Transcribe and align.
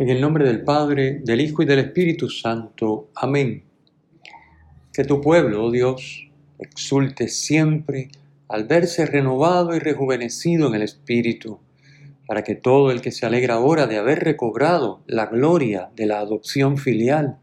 En 0.00 0.10
el 0.10 0.20
nombre 0.20 0.46
del 0.46 0.62
Padre, 0.62 1.18
del 1.24 1.40
Hijo 1.40 1.64
y 1.64 1.66
del 1.66 1.80
Espíritu 1.80 2.30
Santo. 2.30 3.10
Amén. 3.16 3.64
Que 4.92 5.02
tu 5.02 5.20
pueblo, 5.20 5.64
oh 5.64 5.70
Dios, 5.72 6.30
exulte 6.60 7.26
siempre 7.26 8.08
al 8.46 8.68
verse 8.68 9.06
renovado 9.06 9.74
y 9.74 9.80
rejuvenecido 9.80 10.68
en 10.68 10.76
el 10.76 10.82
Espíritu, 10.82 11.58
para 12.28 12.44
que 12.44 12.54
todo 12.54 12.92
el 12.92 13.00
que 13.00 13.10
se 13.10 13.26
alegra 13.26 13.54
ahora 13.54 13.88
de 13.88 13.96
haber 13.96 14.20
recobrado 14.20 15.02
la 15.08 15.26
gloria 15.26 15.90
de 15.96 16.06
la 16.06 16.20
adopción 16.20 16.78
filial, 16.78 17.38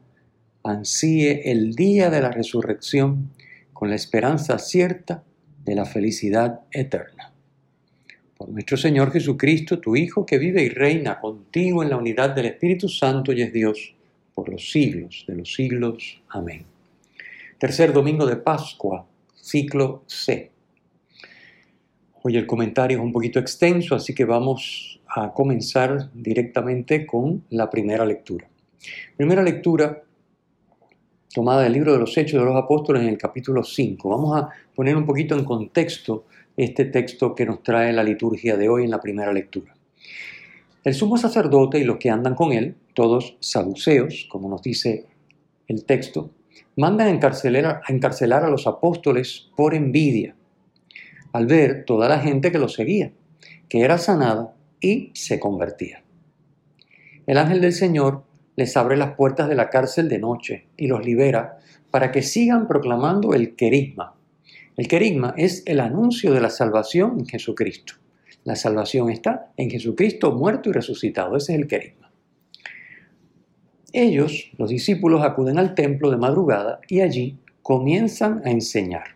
ansíe 0.63 1.51
el 1.51 1.75
día 1.75 2.09
de 2.09 2.21
la 2.21 2.31
resurrección 2.31 3.31
con 3.73 3.89
la 3.89 3.95
esperanza 3.95 4.59
cierta 4.59 5.25
de 5.65 5.75
la 5.75 5.83
felicidad 5.83 6.61
eterna 6.71 7.34
por 8.37 8.49
nuestro 8.49 8.77
Señor 8.77 9.11
Jesucristo, 9.11 9.79
tu 9.79 9.95
Hijo, 9.95 10.25
que 10.25 10.37
vive 10.37 10.61
y 10.63 10.69
reina 10.69 11.19
contigo 11.19 11.83
en 11.83 11.89
la 11.89 11.97
unidad 11.97 12.31
del 12.31 12.47
Espíritu 12.47 12.89
Santo 12.89 13.31
y 13.31 13.41
es 13.41 13.53
Dios 13.53 13.93
por 14.33 14.49
los 14.49 14.69
siglos 14.69 15.23
de 15.27 15.35
los 15.35 15.53
siglos. 15.53 16.21
Amén. 16.29 16.65
Tercer 17.57 17.93
domingo 17.93 18.25
de 18.25 18.35
Pascua, 18.35 19.05
ciclo 19.33 20.03
C. 20.07 20.51
Hoy 22.23 22.35
el 22.35 22.45
comentario 22.45 22.97
es 22.97 23.03
un 23.03 23.13
poquito 23.13 23.39
extenso, 23.39 23.95
así 23.95 24.13
que 24.13 24.25
vamos 24.25 24.99
a 25.07 25.31
comenzar 25.31 26.11
directamente 26.13 27.05
con 27.05 27.45
la 27.51 27.69
primera 27.69 28.05
lectura. 28.05 28.47
Primera 29.15 29.41
lectura 29.41 30.03
tomada 31.33 31.63
del 31.63 31.73
libro 31.73 31.93
de 31.93 31.99
los 31.99 32.17
Hechos 32.17 32.39
de 32.39 32.45
los 32.45 32.55
Apóstoles 32.55 33.03
en 33.03 33.09
el 33.09 33.17
capítulo 33.17 33.63
5. 33.63 34.09
Vamos 34.09 34.37
a 34.37 34.49
poner 34.73 34.97
un 34.97 35.05
poquito 35.05 35.35
en 35.35 35.45
contexto 35.45 36.25
este 36.57 36.85
texto 36.85 37.35
que 37.35 37.45
nos 37.45 37.63
trae 37.63 37.91
la 37.93 38.03
liturgia 38.03 38.57
de 38.57 38.69
hoy 38.69 38.83
en 38.83 38.91
la 38.91 39.01
primera 39.01 39.33
lectura. 39.33 39.73
El 40.83 40.93
sumo 40.93 41.17
sacerdote 41.17 41.79
y 41.79 41.83
los 41.83 41.97
que 41.97 42.09
andan 42.09 42.35
con 42.35 42.51
él, 42.51 42.75
todos 42.93 43.37
saduceos, 43.39 44.27
como 44.29 44.49
nos 44.49 44.61
dice 44.61 45.05
el 45.67 45.83
texto, 45.85 46.31
mandan 46.75 47.07
encarcelar, 47.09 47.81
a 47.87 47.91
encarcelar 47.91 48.43
a 48.43 48.49
los 48.49 48.67
apóstoles 48.67 49.49
por 49.55 49.73
envidia, 49.73 50.35
al 51.33 51.47
ver 51.47 51.85
toda 51.85 52.07
la 52.07 52.19
gente 52.19 52.51
que 52.51 52.59
los 52.59 52.73
seguía, 52.73 53.11
que 53.67 53.81
era 53.81 53.97
sanada 53.97 54.53
y 54.79 55.11
se 55.13 55.39
convertía. 55.39 56.03
El 57.25 57.37
ángel 57.37 57.61
del 57.61 57.73
Señor 57.73 58.23
les 58.55 58.77
abre 58.77 58.95
las 58.97 59.15
puertas 59.15 59.49
de 59.49 59.55
la 59.55 59.69
cárcel 59.69 60.07
de 60.07 60.19
noche 60.19 60.67
y 60.77 60.87
los 60.87 61.03
libera 61.03 61.57
para 61.91 62.11
que 62.11 62.21
sigan 62.21 62.67
proclamando 62.67 63.33
el 63.33 63.55
querisma, 63.55 64.14
el 64.77 64.87
querigma 64.89 65.33
es 65.37 65.63
el 65.65 65.79
anuncio 65.79 66.33
de 66.33 66.41
la 66.41 66.49
salvación 66.49 67.19
en 67.19 67.25
Jesucristo. 67.25 67.93
La 68.43 68.55
salvación 68.55 69.09
está 69.09 69.53
en 69.55 69.69
Jesucristo 69.69 70.33
muerto 70.33 70.69
y 70.69 70.73
resucitado. 70.73 71.37
Ese 71.37 71.53
es 71.53 71.59
el 71.59 71.67
querigma. 71.67 72.11
Ellos, 73.93 74.51
los 74.57 74.69
discípulos, 74.69 75.23
acuden 75.23 75.57
al 75.57 75.73
templo 75.73 76.11
de 76.11 76.17
madrugada 76.17 76.81
y 76.89 76.99
allí 76.99 77.39
comienzan 77.61 78.41
a 78.43 78.51
enseñar. 78.51 79.15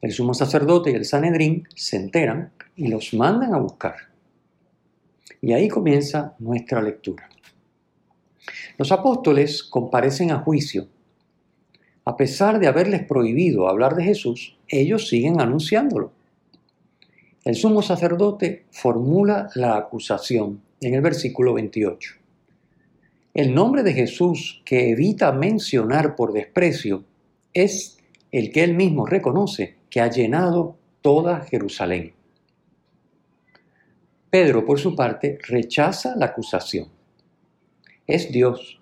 El 0.00 0.10
sumo 0.10 0.34
sacerdote 0.34 0.90
y 0.90 0.94
el 0.94 1.04
Sanedrín 1.04 1.68
se 1.76 1.96
enteran 1.96 2.52
y 2.74 2.88
los 2.88 3.14
mandan 3.14 3.54
a 3.54 3.58
buscar. 3.58 3.94
Y 5.40 5.52
ahí 5.52 5.68
comienza 5.68 6.34
nuestra 6.40 6.82
lectura. 6.82 7.28
Los 8.76 8.90
apóstoles 8.90 9.62
comparecen 9.62 10.32
a 10.32 10.38
juicio 10.38 10.88
a 12.10 12.16
pesar 12.16 12.58
de 12.58 12.66
haberles 12.66 13.04
prohibido 13.04 13.68
hablar 13.68 13.94
de 13.94 14.02
Jesús, 14.02 14.58
ellos 14.66 15.08
siguen 15.08 15.40
anunciándolo. 15.40 16.10
El 17.44 17.54
sumo 17.54 17.82
sacerdote 17.82 18.64
formula 18.72 19.48
la 19.54 19.76
acusación 19.76 20.60
en 20.80 20.94
el 20.94 21.02
versículo 21.02 21.54
28. 21.54 22.14
El 23.32 23.54
nombre 23.54 23.84
de 23.84 23.92
Jesús 23.92 24.60
que 24.64 24.90
evita 24.90 25.30
mencionar 25.30 26.16
por 26.16 26.32
desprecio 26.32 27.04
es 27.54 27.98
el 28.32 28.50
que 28.50 28.64
él 28.64 28.74
mismo 28.74 29.06
reconoce 29.06 29.76
que 29.88 30.00
ha 30.00 30.10
llenado 30.10 30.76
toda 31.02 31.42
Jerusalén. 31.42 32.12
Pedro, 34.30 34.66
por 34.66 34.80
su 34.80 34.96
parte, 34.96 35.38
rechaza 35.46 36.16
la 36.16 36.26
acusación. 36.26 36.88
Es 38.04 38.32
Dios, 38.32 38.80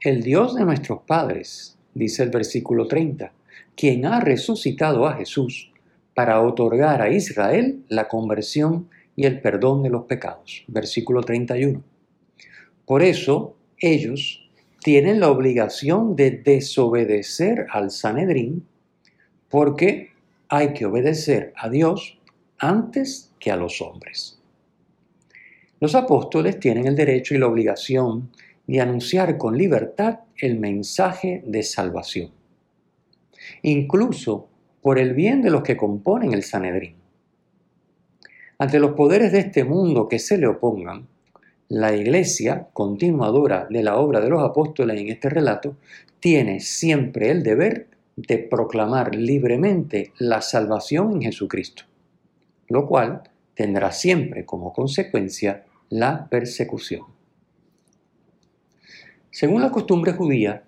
el 0.00 0.22
Dios 0.22 0.54
de 0.54 0.64
nuestros 0.64 1.00
padres, 1.02 1.76
dice 1.94 2.22
el 2.22 2.30
versículo 2.30 2.86
30, 2.86 3.32
quien 3.76 4.06
ha 4.06 4.20
resucitado 4.20 5.06
a 5.06 5.14
Jesús 5.14 5.72
para 6.14 6.40
otorgar 6.42 7.02
a 7.02 7.10
Israel 7.10 7.82
la 7.88 8.08
conversión 8.08 8.88
y 9.16 9.26
el 9.26 9.40
perdón 9.40 9.82
de 9.82 9.90
los 9.90 10.04
pecados. 10.04 10.64
Versículo 10.68 11.22
31. 11.22 11.82
Por 12.86 13.02
eso 13.02 13.56
ellos 13.78 14.48
tienen 14.82 15.20
la 15.20 15.30
obligación 15.30 16.16
de 16.16 16.30
desobedecer 16.30 17.66
al 17.70 17.90
Sanedrín 17.90 18.66
porque 19.48 20.10
hay 20.48 20.72
que 20.72 20.86
obedecer 20.86 21.52
a 21.56 21.68
Dios 21.68 22.18
antes 22.58 23.32
que 23.38 23.50
a 23.50 23.56
los 23.56 23.80
hombres. 23.80 24.38
Los 25.80 25.94
apóstoles 25.94 26.60
tienen 26.60 26.86
el 26.86 26.94
derecho 26.94 27.34
y 27.34 27.38
la 27.38 27.48
obligación 27.48 28.30
de 28.72 28.80
anunciar 28.80 29.36
con 29.36 29.58
libertad 29.58 30.20
el 30.34 30.58
mensaje 30.58 31.42
de 31.46 31.62
salvación, 31.62 32.30
incluso 33.60 34.48
por 34.80 34.98
el 34.98 35.12
bien 35.12 35.42
de 35.42 35.50
los 35.50 35.62
que 35.62 35.76
componen 35.76 36.32
el 36.32 36.42
Sanedrín. 36.42 36.94
Ante 38.56 38.80
los 38.80 38.92
poderes 38.92 39.30
de 39.30 39.40
este 39.40 39.64
mundo 39.64 40.08
que 40.08 40.18
se 40.18 40.38
le 40.38 40.46
opongan, 40.46 41.06
la 41.68 41.94
Iglesia, 41.94 42.68
continuadora 42.72 43.66
de 43.68 43.82
la 43.82 43.98
obra 43.98 44.22
de 44.22 44.30
los 44.30 44.42
apóstoles 44.42 44.98
en 44.98 45.08
este 45.10 45.28
relato, 45.28 45.76
tiene 46.18 46.60
siempre 46.60 47.30
el 47.30 47.42
deber 47.42 47.88
de 48.16 48.38
proclamar 48.38 49.14
libremente 49.14 50.14
la 50.16 50.40
salvación 50.40 51.16
en 51.16 51.22
Jesucristo, 51.24 51.82
lo 52.68 52.86
cual 52.86 53.22
tendrá 53.54 53.92
siempre 53.92 54.46
como 54.46 54.72
consecuencia 54.72 55.66
la 55.90 56.26
persecución. 56.30 57.21
Según 59.32 59.62
la 59.62 59.70
costumbre 59.70 60.12
judía, 60.12 60.62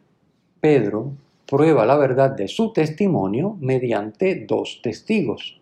Pedro 0.59 1.13
prueba 1.47 1.85
la 1.85 1.99
verdad 1.99 2.31
de 2.31 2.49
su 2.49 2.73
testimonio 2.73 3.59
mediante 3.61 4.47
dos 4.47 4.81
testigos, 4.83 5.61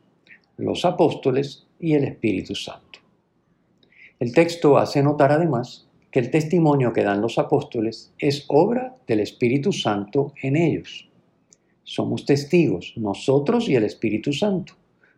los 0.56 0.84
apóstoles 0.84 1.66
y 1.80 1.94
el 1.94 2.04
Espíritu 2.04 2.54
Santo. 2.54 3.00
El 4.20 4.32
texto 4.32 4.78
hace 4.78 5.02
notar 5.02 5.32
además 5.32 5.88
que 6.12 6.20
el 6.20 6.30
testimonio 6.30 6.92
que 6.92 7.02
dan 7.02 7.20
los 7.20 7.40
apóstoles 7.40 8.12
es 8.20 8.44
obra 8.46 8.94
del 9.08 9.18
Espíritu 9.18 9.72
Santo 9.72 10.32
en 10.40 10.54
ellos. 10.54 11.08
Somos 11.82 12.24
testigos, 12.24 12.92
nosotros 12.94 13.68
y 13.68 13.74
el 13.74 13.82
Espíritu 13.82 14.32
Santo, 14.32 14.74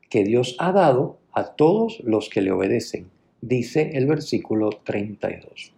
que 0.08 0.24
Dios 0.24 0.56
ha 0.58 0.72
dado 0.72 1.18
a 1.32 1.54
todos 1.54 2.00
los 2.00 2.30
que 2.30 2.40
le 2.40 2.50
obedecen, 2.50 3.10
dice 3.42 3.90
el 3.92 4.06
versículo 4.06 4.70
32. 4.70 5.73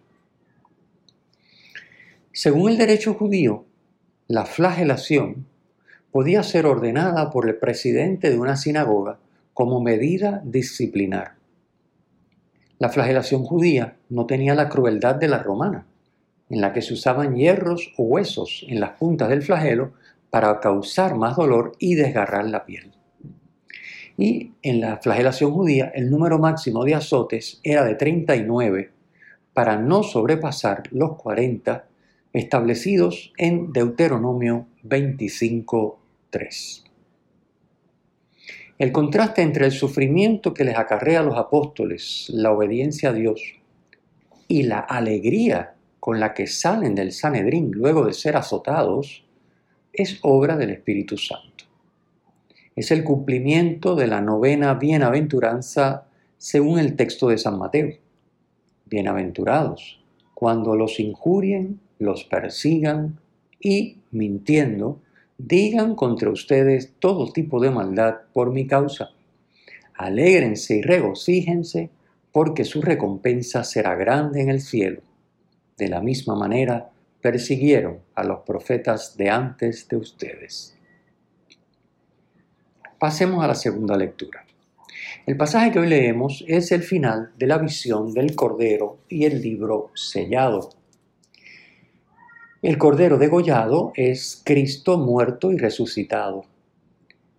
Según 2.37 2.69
el 2.69 2.77
derecho 2.77 3.15
judío, 3.15 3.65
la 4.27 4.45
flagelación 4.45 5.47
podía 6.11 6.43
ser 6.43 6.67
ordenada 6.67 7.31
por 7.31 7.49
el 7.49 7.55
presidente 7.55 8.29
de 8.29 8.37
una 8.37 8.57
sinagoga 8.57 9.17
como 9.55 9.81
medida 9.81 10.43
disciplinar. 10.45 11.31
La 12.77 12.89
flagelación 12.89 13.43
judía 13.43 13.95
no 14.09 14.27
tenía 14.27 14.53
la 14.53 14.69
crueldad 14.69 15.15
de 15.15 15.27
la 15.27 15.41
romana, 15.41 15.87
en 16.51 16.61
la 16.61 16.73
que 16.73 16.83
se 16.83 16.93
usaban 16.93 17.35
hierros 17.35 17.91
o 17.97 18.03
huesos 18.03 18.63
en 18.69 18.81
las 18.81 18.91
puntas 18.91 19.29
del 19.29 19.41
flagelo 19.41 19.93
para 20.29 20.59
causar 20.59 21.15
más 21.15 21.37
dolor 21.37 21.71
y 21.79 21.95
desgarrar 21.95 22.45
la 22.45 22.67
piel. 22.67 22.91
Y 24.15 24.51
en 24.61 24.79
la 24.79 24.97
flagelación 24.97 25.53
judía 25.53 25.91
el 25.95 26.11
número 26.11 26.37
máximo 26.37 26.85
de 26.85 26.93
azotes 26.93 27.59
era 27.63 27.83
de 27.83 27.95
39 27.95 28.91
para 29.55 29.77
no 29.77 30.03
sobrepasar 30.03 30.83
los 30.91 31.15
40 31.15 31.87
establecidos 32.37 33.33
en 33.37 33.73
Deuteronomio 33.73 34.67
25.3. 34.83 36.83
El 38.77 38.91
contraste 38.91 39.41
entre 39.41 39.65
el 39.65 39.71
sufrimiento 39.71 40.53
que 40.53 40.63
les 40.63 40.77
acarrea 40.77 41.21
a 41.21 41.23
los 41.23 41.37
apóstoles, 41.37 42.27
la 42.29 42.51
obediencia 42.51 43.09
a 43.09 43.13
Dios, 43.13 43.41
y 44.47 44.63
la 44.63 44.79
alegría 44.79 45.73
con 45.99 46.19
la 46.19 46.33
que 46.33 46.47
salen 46.47 46.95
del 46.95 47.11
Sanedrín 47.11 47.71
luego 47.71 48.05
de 48.05 48.13
ser 48.13 48.37
azotados 48.37 49.25
es 49.91 50.19
obra 50.21 50.55
del 50.55 50.69
Espíritu 50.69 51.17
Santo. 51.17 51.65
Es 52.75 52.91
el 52.91 53.03
cumplimiento 53.03 53.95
de 53.95 54.07
la 54.07 54.21
novena 54.21 54.75
bienaventuranza 54.75 56.05
según 56.37 56.77
el 56.77 56.95
texto 56.95 57.29
de 57.29 57.39
San 57.39 57.57
Mateo. 57.57 57.89
Bienaventurados 58.85 59.99
cuando 60.35 60.75
los 60.75 60.99
injurien, 60.99 61.79
los 61.99 62.23
persigan 62.23 63.19
y, 63.59 63.97
mintiendo, 64.11 64.99
digan 65.37 65.95
contra 65.95 66.29
ustedes 66.29 66.93
todo 66.99 67.31
tipo 67.31 67.59
de 67.59 67.71
maldad 67.71 68.15
por 68.33 68.51
mi 68.51 68.67
causa. 68.67 69.11
Alégrense 69.95 70.75
y 70.75 70.81
regocíjense, 70.81 71.89
porque 72.31 72.65
su 72.65 72.81
recompensa 72.81 73.63
será 73.63 73.95
grande 73.95 74.41
en 74.41 74.49
el 74.49 74.61
cielo. 74.61 75.01
De 75.77 75.87
la 75.87 76.01
misma 76.01 76.35
manera 76.35 76.89
persiguieron 77.21 77.99
a 78.15 78.23
los 78.23 78.39
profetas 78.39 79.17
de 79.17 79.29
antes 79.29 79.87
de 79.87 79.97
ustedes. 79.97 80.75
Pasemos 82.99 83.43
a 83.43 83.47
la 83.47 83.55
segunda 83.55 83.95
lectura. 83.95 84.45
El 85.25 85.37
pasaje 85.37 85.71
que 85.71 85.79
hoy 85.79 85.87
leemos 85.87 86.43
es 86.47 86.71
el 86.71 86.83
final 86.83 87.31
de 87.37 87.47
la 87.47 87.57
visión 87.57 88.13
del 88.13 88.35
Cordero 88.35 88.99
y 89.09 89.25
el 89.25 89.41
libro 89.41 89.91
sellado. 89.93 90.69
El 92.63 92.79
Cordero 92.79 93.19
degollado 93.19 93.91
es 93.95 94.41
Cristo 94.43 94.97
muerto 94.97 95.51
y 95.51 95.57
resucitado, 95.57 96.45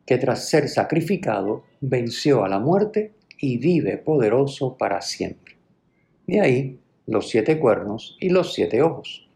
que 0.07 0.17
tras 0.17 0.49
ser 0.49 0.69
sacrificado 0.69 1.65
venció 1.81 2.45
a 2.45 2.49
la 2.49 2.61
muerte 2.61 3.15
y 3.37 3.59
vive 3.59 3.97
poderoso 3.99 4.77
para 4.77 5.01
siempre. 5.03 5.57
De 6.25 6.41
ahí 6.41 6.79
los 7.07 7.31
siete 7.31 7.59
cuernos 7.59 8.17
y 8.21 8.29
los 8.29 8.55
siete 8.55 8.81
ojos. 8.81 9.29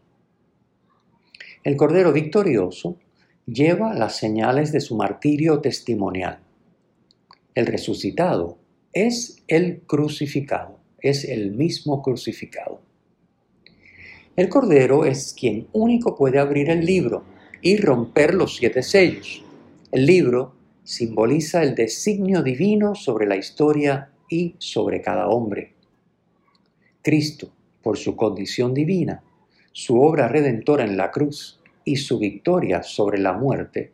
El 1.65 1.75
Cordero 1.75 2.13
victorioso 2.13 2.97
lleva 3.45 3.93
las 3.93 4.15
señales 4.15 4.71
de 4.71 4.79
su 4.79 4.95
martirio 4.95 5.59
testimonial. 5.59 6.39
El 7.55 7.65
resucitado 7.65 8.57
es 8.93 9.43
el 9.49 9.81
crucificado, 9.81 10.79
es 10.99 11.25
el 11.25 11.51
mismo 11.51 12.01
crucificado. 12.01 12.92
El 14.35 14.49
Cordero 14.49 15.05
es 15.05 15.35
quien 15.39 15.67
único 15.73 16.15
puede 16.15 16.39
abrir 16.39 16.71
el 16.71 16.83
libro 16.83 17.23
y 17.61 17.77
romper 17.77 18.33
los 18.33 18.55
siete 18.55 18.81
sellos. 18.81 19.45
El 19.91 20.07
libro 20.07 20.55
simboliza 20.83 21.61
el 21.61 21.75
designio 21.75 22.41
divino 22.41 22.95
sobre 22.95 23.27
la 23.27 23.35
historia 23.35 24.09
y 24.27 24.55
sobre 24.57 25.01
cada 25.01 25.27
hombre. 25.27 25.75
Cristo, 27.03 27.51
por 27.83 27.95
su 27.95 28.15
condición 28.15 28.73
divina, 28.73 29.21
su 29.71 30.01
obra 30.01 30.27
redentora 30.27 30.83
en 30.83 30.97
la 30.97 31.11
cruz 31.11 31.59
y 31.85 31.97
su 31.97 32.17
victoria 32.17 32.81
sobre 32.81 33.19
la 33.19 33.33
muerte, 33.33 33.91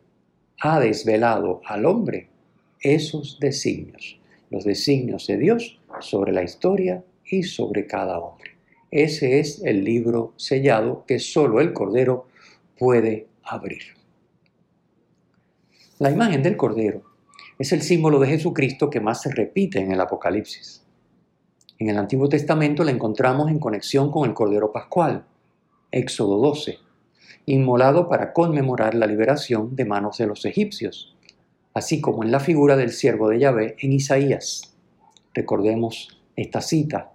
ha 0.62 0.80
desvelado 0.80 1.60
al 1.66 1.84
hombre 1.84 2.30
esos 2.80 3.38
designios, 3.40 4.18
los 4.48 4.64
designios 4.64 5.26
de 5.26 5.36
Dios 5.36 5.78
sobre 6.00 6.32
la 6.32 6.42
historia 6.42 7.04
y 7.26 7.42
sobre 7.42 7.86
cada 7.86 8.18
hombre. 8.18 8.59
Ese 8.90 9.38
es 9.38 9.62
el 9.62 9.84
libro 9.84 10.32
sellado 10.36 11.04
que 11.06 11.20
solo 11.20 11.60
el 11.60 11.72
Cordero 11.72 12.26
puede 12.76 13.28
abrir. 13.44 13.82
La 16.00 16.10
imagen 16.10 16.42
del 16.42 16.56
Cordero 16.56 17.02
es 17.58 17.72
el 17.72 17.82
símbolo 17.82 18.18
de 18.18 18.26
Jesucristo 18.26 18.90
que 18.90 19.00
más 19.00 19.22
se 19.22 19.30
repite 19.30 19.78
en 19.78 19.92
el 19.92 20.00
Apocalipsis. 20.00 20.82
En 21.78 21.88
el 21.88 21.98
Antiguo 21.98 22.28
Testamento 22.28 22.82
la 22.82 22.90
encontramos 22.90 23.48
en 23.48 23.60
conexión 23.60 24.10
con 24.10 24.28
el 24.28 24.34
Cordero 24.34 24.72
Pascual, 24.72 25.24
Éxodo 25.92 26.38
12, 26.38 26.78
inmolado 27.46 28.08
para 28.08 28.32
conmemorar 28.32 28.94
la 28.94 29.06
liberación 29.06 29.76
de 29.76 29.84
manos 29.84 30.18
de 30.18 30.26
los 30.26 30.44
egipcios, 30.44 31.14
así 31.74 32.00
como 32.00 32.24
en 32.24 32.32
la 32.32 32.40
figura 32.40 32.76
del 32.76 32.90
siervo 32.90 33.28
de 33.28 33.38
Yahvé 33.38 33.76
en 33.78 33.92
Isaías. 33.92 34.74
Recordemos 35.32 36.20
esta 36.34 36.60
cita 36.60 37.12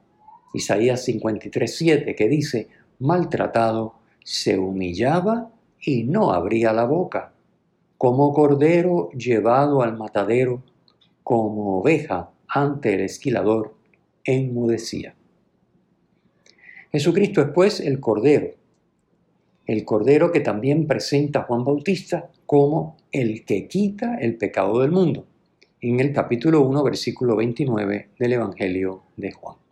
Isaías 0.55 1.07
53:7, 1.07 2.15
que 2.15 2.29
dice, 2.29 2.67
maltratado, 2.99 3.95
se 4.23 4.57
humillaba 4.57 5.51
y 5.81 6.03
no 6.03 6.31
abría 6.31 6.73
la 6.73 6.85
boca, 6.85 7.33
como 7.97 8.33
cordero 8.33 9.09
llevado 9.11 9.81
al 9.81 9.97
matadero, 9.97 10.63
como 11.23 11.79
oveja 11.79 12.31
ante 12.47 12.95
el 12.95 13.01
esquilador, 13.01 13.75
enmudecía. 14.23 15.15
Jesucristo 16.91 17.41
es 17.41 17.49
pues 17.49 17.79
el 17.79 17.99
cordero, 17.99 18.55
el 19.67 19.83
cordero 19.83 20.31
que 20.31 20.39
también 20.39 20.87
presenta 20.87 21.43
Juan 21.43 21.63
Bautista 21.63 22.29
como 22.45 22.97
el 23.11 23.45
que 23.45 23.67
quita 23.67 24.15
el 24.15 24.37
pecado 24.37 24.81
del 24.81 24.91
mundo, 24.91 25.25
en 25.81 25.99
el 25.99 26.13
capítulo 26.13 26.61
1, 26.61 26.83
versículo 26.83 27.35
29 27.35 28.09
del 28.17 28.33
Evangelio 28.33 29.03
de 29.17 29.31
Juan. 29.31 29.64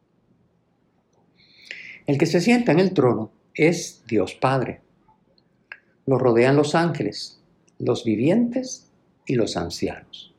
El 2.05 2.17
que 2.17 2.25
se 2.25 2.41
sienta 2.41 2.73
en 2.73 2.79
el 2.79 2.93
trono 2.93 3.31
es 3.53 4.03
Dios 4.07 4.33
Padre. 4.33 4.81
Lo 6.05 6.17
rodean 6.17 6.57
los 6.57 6.75
ángeles, 6.75 7.41
los 7.79 8.03
vivientes 8.03 8.91
y 9.25 9.35
los 9.35 9.55
ancianos. 9.55 10.33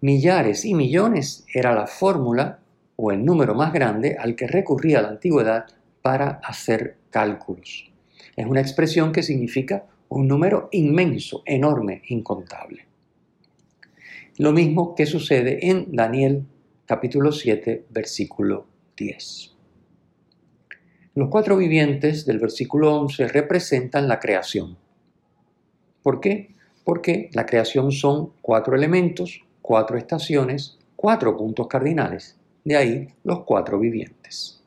Millares 0.00 0.64
y 0.64 0.74
millones 0.74 1.44
era 1.54 1.72
la 1.72 1.86
fórmula 1.86 2.58
o 2.96 3.12
el 3.12 3.24
número 3.24 3.54
más 3.54 3.72
grande 3.72 4.16
al 4.18 4.34
que 4.34 4.48
recurría 4.48 5.02
la 5.02 5.08
antigüedad 5.08 5.66
para 6.02 6.40
hacer 6.42 6.96
cálculos. 7.10 7.88
Es 8.34 8.46
una 8.46 8.60
expresión 8.60 9.12
que 9.12 9.22
significa 9.22 9.84
un 10.08 10.26
número 10.26 10.68
inmenso, 10.72 11.42
enorme, 11.46 12.02
incontable. 12.08 12.86
Lo 14.38 14.50
mismo 14.52 14.96
que 14.96 15.06
sucede 15.06 15.68
en 15.68 15.94
Daniel 15.94 16.44
capítulo 16.86 17.30
7, 17.30 17.84
versículo 17.90 18.66
10. 18.96 19.59
Los 21.16 21.28
cuatro 21.28 21.56
vivientes 21.56 22.24
del 22.24 22.38
versículo 22.38 22.94
11 23.00 23.26
representan 23.26 24.06
la 24.06 24.20
creación. 24.20 24.76
¿Por 26.04 26.20
qué? 26.20 26.54
Porque 26.84 27.30
la 27.32 27.46
creación 27.46 27.90
son 27.90 28.30
cuatro 28.40 28.76
elementos, 28.76 29.42
cuatro 29.60 29.98
estaciones, 29.98 30.78
cuatro 30.94 31.36
puntos 31.36 31.66
cardinales. 31.66 32.36
De 32.64 32.76
ahí 32.76 33.08
los 33.24 33.42
cuatro 33.42 33.80
vivientes. 33.80 34.62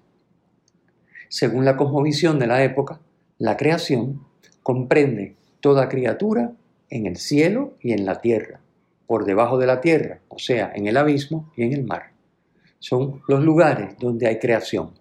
Según 1.30 1.64
la 1.64 1.78
cosmovisión 1.78 2.40
de 2.40 2.48
la 2.48 2.62
época, 2.62 3.00
la 3.38 3.56
creación 3.56 4.26
comprende 4.64 5.38
toda 5.62 5.88
criatura 5.88 6.52
en 6.90 7.06
el 7.06 7.16
cielo 7.16 7.76
y 7.80 7.94
en 7.94 8.06
la 8.06 8.20
tierra, 8.20 8.60
por 9.08 9.24
debajo 9.24 9.58
de 9.58 9.68
la 9.68 9.80
tierra, 9.80 10.20
o 10.28 10.40
sea, 10.40 10.74
en 10.76 10.88
el 10.88 10.98
abismo 10.98 11.54
y 11.56 11.64
en 11.64 11.72
el 11.72 11.86
mar. 11.86 12.12
Son 12.80 13.22
los 13.30 13.42
lugares 13.42 13.96
donde 13.98 14.28
hay 14.28 14.40
creación. 14.40 14.92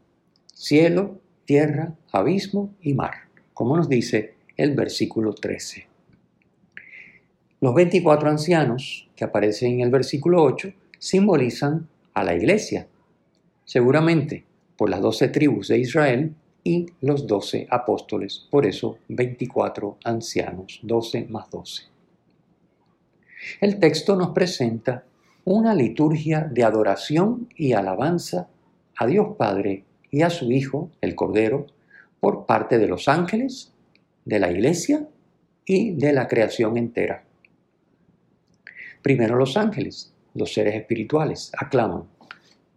Cielo, 0.54 1.18
tierra, 1.52 1.94
abismo 2.12 2.72
y 2.80 2.94
mar, 2.94 3.12
como 3.52 3.76
nos 3.76 3.86
dice 3.86 4.36
el 4.56 4.74
versículo 4.74 5.34
13. 5.34 5.86
Los 7.60 7.74
24 7.74 8.30
ancianos 8.30 9.06
que 9.14 9.24
aparecen 9.24 9.72
en 9.72 9.80
el 9.80 9.90
versículo 9.90 10.42
8 10.42 10.72
simbolizan 10.98 11.88
a 12.14 12.24
la 12.24 12.34
iglesia, 12.34 12.88
seguramente 13.66 14.46
por 14.78 14.88
las 14.88 15.02
12 15.02 15.28
tribus 15.28 15.68
de 15.68 15.80
Israel 15.80 16.34
y 16.64 16.86
los 17.02 17.26
12 17.26 17.66
apóstoles, 17.68 18.48
por 18.50 18.64
eso 18.64 18.96
24 19.08 19.98
ancianos, 20.04 20.80
12 20.82 21.26
más 21.28 21.50
12. 21.50 21.82
El 23.60 23.78
texto 23.78 24.16
nos 24.16 24.30
presenta 24.30 25.04
una 25.44 25.74
liturgia 25.74 26.48
de 26.50 26.64
adoración 26.64 27.50
y 27.54 27.74
alabanza 27.74 28.48
a 28.96 29.04
Dios 29.04 29.36
Padre 29.36 29.84
y 30.12 30.22
a 30.22 30.30
su 30.30 30.52
Hijo, 30.52 30.90
el 31.00 31.16
Cordero, 31.16 31.66
por 32.20 32.46
parte 32.46 32.78
de 32.78 32.86
los 32.86 33.08
ángeles, 33.08 33.72
de 34.24 34.38
la 34.38 34.52
iglesia 34.52 35.08
y 35.64 35.92
de 35.94 36.12
la 36.12 36.28
creación 36.28 36.76
entera. 36.76 37.24
Primero 39.00 39.36
los 39.36 39.56
ángeles, 39.56 40.12
los 40.34 40.52
seres 40.52 40.76
espirituales, 40.76 41.50
aclaman, 41.58 42.04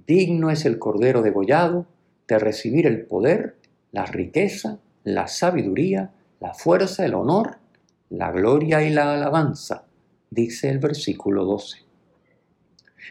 digno 0.08 0.50
es 0.50 0.66
el 0.66 0.80
Cordero 0.80 1.22
degollado 1.22 1.86
de 2.28 2.40
recibir 2.40 2.88
el 2.88 3.06
poder, 3.06 3.58
la 3.92 4.06
riqueza, 4.06 4.80
la 5.04 5.28
sabiduría, 5.28 6.12
la 6.40 6.54
fuerza, 6.54 7.06
el 7.06 7.14
honor, 7.14 7.58
la 8.10 8.32
gloria 8.32 8.82
y 8.82 8.92
la 8.92 9.14
alabanza, 9.14 9.86
dice 10.30 10.70
el 10.70 10.80
versículo 10.80 11.44
12. 11.44 11.85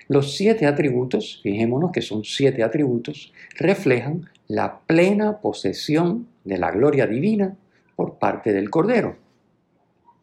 Los 0.09 0.37
siete 0.37 0.67
atributos, 0.67 1.41
fijémonos 1.43 1.93
que 1.93 2.03
son 2.03 2.25
siete 2.25 2.63
atributos, 2.63 3.33
reflejan 3.57 4.29
la 4.49 4.81
plena 4.81 5.41
posesión 5.41 6.29
de 6.45 6.59
la 6.59 6.71
gloria 6.71 7.07
divina 7.07 7.57
por 7.97 8.19
parte 8.19 8.53
del 8.53 8.71
Cordero. 8.71 9.17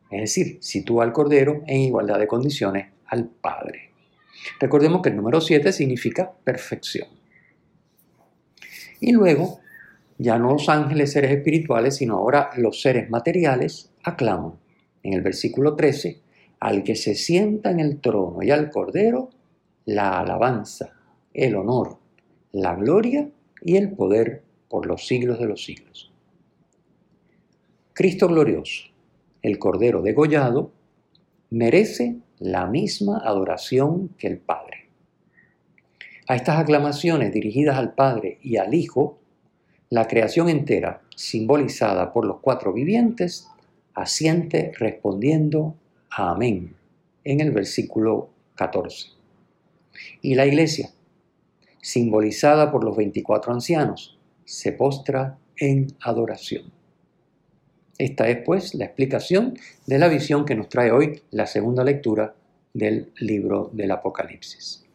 Es 0.10 0.22
decir, 0.22 0.58
sitúa 0.62 1.04
al 1.04 1.14
Cordero 1.14 1.64
en 1.68 1.82
igualdad 1.82 2.20
de 2.20 2.28
condiciones 2.28 2.88
al 3.06 3.26
Padre. 3.26 3.92
Recordemos 4.60 5.02
que 5.02 5.10
el 5.10 5.16
número 5.16 5.42
7 5.42 5.72
significa 5.72 6.32
perfección. 6.44 7.08
Y 9.00 9.12
luego 9.12 9.60
ya 10.18 10.38
no 10.38 10.52
los 10.52 10.70
ángeles 10.70 11.12
seres 11.12 11.32
espirituales, 11.32 11.96
sino 11.96 12.18
ahora 12.18 12.52
los 12.58 12.82
seres 12.82 13.10
materiales 13.10 13.92
aclaman. 14.04 14.54
En 15.04 15.14
el 15.14 15.22
versículo 15.22 15.76
13, 15.76 16.20
al 16.60 16.84
que 16.84 16.96
se 16.96 17.16
sienta 17.16 17.72
en 17.72 17.80
el 17.80 18.00
trono 18.00 18.44
y 18.44 18.52
al 18.52 18.70
cordero, 18.70 19.32
la 19.86 20.20
alabanza, 20.20 20.94
el 21.34 21.56
honor, 21.56 21.98
la 22.52 22.76
gloria 22.76 23.30
y 23.62 23.78
el 23.78 23.92
poder 23.92 24.44
por 24.70 24.86
los 24.86 25.08
siglos 25.08 25.40
de 25.40 25.46
los 25.48 25.64
siglos. 25.64 26.12
Cristo 27.94 28.28
glorioso, 28.28 28.86
el 29.42 29.60
cordero 29.60 30.02
degollado, 30.02 30.72
merece 31.50 32.18
la 32.40 32.66
misma 32.66 33.22
adoración 33.24 34.10
que 34.18 34.28
el 34.28 34.38
Padre. 34.38 34.90
A 36.28 36.36
estas 36.36 36.60
aclamaciones 36.60 37.34
dirigidas 37.34 37.78
al 37.78 37.94
Padre 37.94 38.40
y 38.42 38.58
al 38.58 38.74
Hijo, 38.74 39.20
la 39.90 40.08
creación 40.08 40.48
entera, 40.48 41.02
simbolizada 41.16 42.14
por 42.14 42.26
los 42.26 42.40
cuatro 42.40 42.72
vivientes, 42.72 43.50
asiente 43.94 44.72
respondiendo 44.80 45.76
Amén 46.10 46.76
en 47.24 47.40
el 47.42 47.52
versículo 47.52 48.30
14. 48.56 49.21
Y 50.22 50.36
la 50.36 50.46
iglesia, 50.46 50.92
simbolizada 51.82 52.72
por 52.72 52.84
los 52.84 52.96
24 52.96 53.54
ancianos, 53.54 54.18
se 54.46 54.72
postra 54.72 55.38
en 55.58 55.88
adoración. 56.02 56.72
Esta 57.98 58.30
es 58.30 58.40
pues 58.44 58.74
la 58.74 58.86
explicación 58.86 59.58
de 59.86 60.00
la 60.00 60.08
visión 60.08 60.46
que 60.46 60.56
nos 60.56 60.70
trae 60.70 60.92
hoy 60.92 61.22
la 61.30 61.46
segunda 61.46 61.84
lectura 61.84 62.34
del 62.74 63.12
libro 63.20 63.70
del 63.74 63.92
Apocalipsis. 63.92 64.86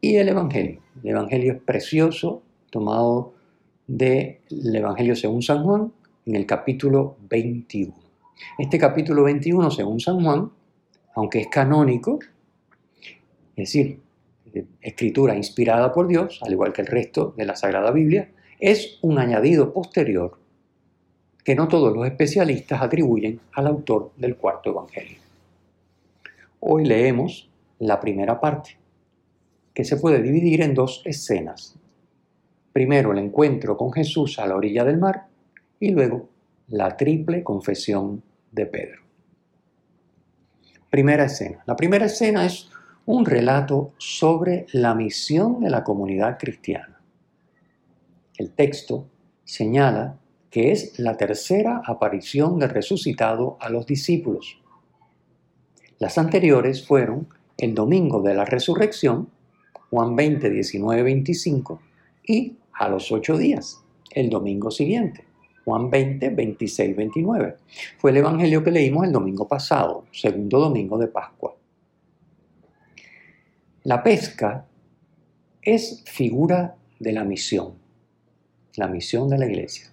Y 0.00 0.16
el 0.16 0.28
Evangelio. 0.28 0.80
El 1.02 1.10
Evangelio 1.10 1.52
es 1.52 1.60
precioso, 1.60 2.42
tomado 2.70 3.34
del 3.86 4.38
Evangelio 4.50 5.16
según 5.16 5.42
San 5.42 5.64
Juan 5.64 5.92
en 6.24 6.36
el 6.36 6.46
capítulo 6.46 7.16
21. 7.28 7.94
Este 8.58 8.78
capítulo 8.78 9.24
21, 9.24 9.70
según 9.70 9.98
San 10.00 10.22
Juan, 10.22 10.50
aunque 11.14 11.40
es 11.40 11.48
canónico, 11.48 12.20
es 13.62 13.72
decir, 13.72 14.00
escritura 14.80 15.34
inspirada 15.34 15.92
por 15.92 16.06
Dios, 16.06 16.38
al 16.42 16.52
igual 16.52 16.72
que 16.72 16.82
el 16.82 16.86
resto 16.86 17.34
de 17.36 17.44
la 17.44 17.56
Sagrada 17.56 17.90
Biblia, 17.90 18.30
es 18.60 18.98
un 19.02 19.18
añadido 19.18 19.72
posterior 19.72 20.38
que 21.44 21.56
no 21.56 21.66
todos 21.66 21.92
los 21.92 22.06
especialistas 22.06 22.80
atribuyen 22.80 23.40
al 23.52 23.66
autor 23.66 24.12
del 24.16 24.36
cuarto 24.36 24.70
Evangelio. 24.70 25.18
Hoy 26.60 26.84
leemos 26.84 27.50
la 27.80 27.98
primera 27.98 28.38
parte, 28.40 28.76
que 29.74 29.84
se 29.84 29.96
puede 29.96 30.22
dividir 30.22 30.62
en 30.62 30.74
dos 30.74 31.02
escenas. 31.04 31.74
Primero 32.72 33.10
el 33.10 33.18
encuentro 33.18 33.76
con 33.76 33.92
Jesús 33.92 34.38
a 34.38 34.46
la 34.46 34.54
orilla 34.54 34.84
del 34.84 34.98
mar 34.98 35.26
y 35.80 35.90
luego 35.90 36.28
la 36.68 36.96
triple 36.96 37.42
confesión 37.42 38.22
de 38.52 38.66
Pedro. 38.66 39.02
Primera 40.90 41.24
escena. 41.24 41.62
La 41.66 41.74
primera 41.74 42.06
escena 42.06 42.46
es 42.46 42.68
un 43.08 43.24
relato 43.24 43.94
sobre 43.96 44.66
la 44.70 44.94
misión 44.94 45.60
de 45.60 45.70
la 45.70 45.82
comunidad 45.82 46.36
cristiana. 46.38 47.00
El 48.36 48.50
texto 48.50 49.06
señala 49.44 50.18
que 50.50 50.72
es 50.72 50.98
la 50.98 51.16
tercera 51.16 51.80
aparición 51.86 52.58
del 52.58 52.68
resucitado 52.68 53.56
a 53.60 53.70
los 53.70 53.86
discípulos. 53.86 54.60
Las 55.98 56.18
anteriores 56.18 56.86
fueron 56.86 57.28
el 57.56 57.74
domingo 57.74 58.20
de 58.20 58.34
la 58.34 58.44
resurrección, 58.44 59.30
Juan 59.88 60.14
20, 60.14 60.50
19, 60.50 61.02
25, 61.02 61.80
y 62.26 62.58
a 62.74 62.90
los 62.90 63.10
ocho 63.10 63.38
días, 63.38 63.82
el 64.10 64.28
domingo 64.28 64.70
siguiente, 64.70 65.24
Juan 65.64 65.88
20, 65.88 66.28
26, 66.28 66.94
29. 66.94 67.56
Fue 67.96 68.10
el 68.10 68.18
Evangelio 68.18 68.62
que 68.62 68.70
leímos 68.70 69.06
el 69.06 69.12
domingo 69.12 69.48
pasado, 69.48 70.04
segundo 70.12 70.60
domingo 70.60 70.98
de 70.98 71.08
Pascua. 71.08 71.57
La 73.88 74.02
pesca 74.02 74.66
es 75.62 76.02
figura 76.04 76.76
de 76.98 77.10
la 77.10 77.24
misión, 77.24 77.72
la 78.76 78.86
misión 78.86 79.30
de 79.30 79.38
la 79.38 79.46
iglesia. 79.46 79.90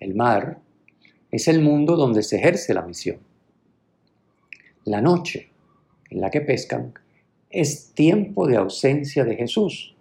El 0.00 0.16
mar 0.16 0.58
es 1.30 1.46
el 1.46 1.60
mundo 1.60 1.94
donde 1.94 2.24
se 2.24 2.38
ejerce 2.38 2.74
la 2.74 2.82
misión. 2.82 3.18
La 4.84 5.00
noche 5.00 5.48
en 6.10 6.22
la 6.22 6.28
que 6.32 6.40
pescan 6.40 6.92
es 7.50 7.92
tiempo 7.94 8.48
de 8.48 8.56
ausencia 8.56 9.24
de 9.24 9.36
Jesús, 9.36 9.94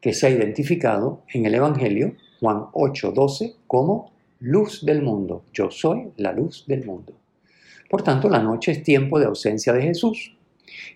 que 0.00 0.12
se 0.12 0.26
ha 0.26 0.30
identificado 0.30 1.22
en 1.32 1.46
el 1.46 1.54
Evangelio 1.54 2.16
Juan 2.40 2.64
8:12 2.72 3.54
como 3.68 4.10
luz 4.40 4.84
del 4.84 5.02
mundo. 5.02 5.44
Yo 5.52 5.70
soy 5.70 6.10
la 6.16 6.32
luz 6.32 6.64
del 6.66 6.84
mundo. 6.84 7.12
Por 7.88 8.02
tanto, 8.02 8.28
la 8.28 8.42
noche 8.42 8.72
es 8.72 8.82
tiempo 8.82 9.20
de 9.20 9.26
ausencia 9.26 9.72
de 9.72 9.82
Jesús. 9.82 10.36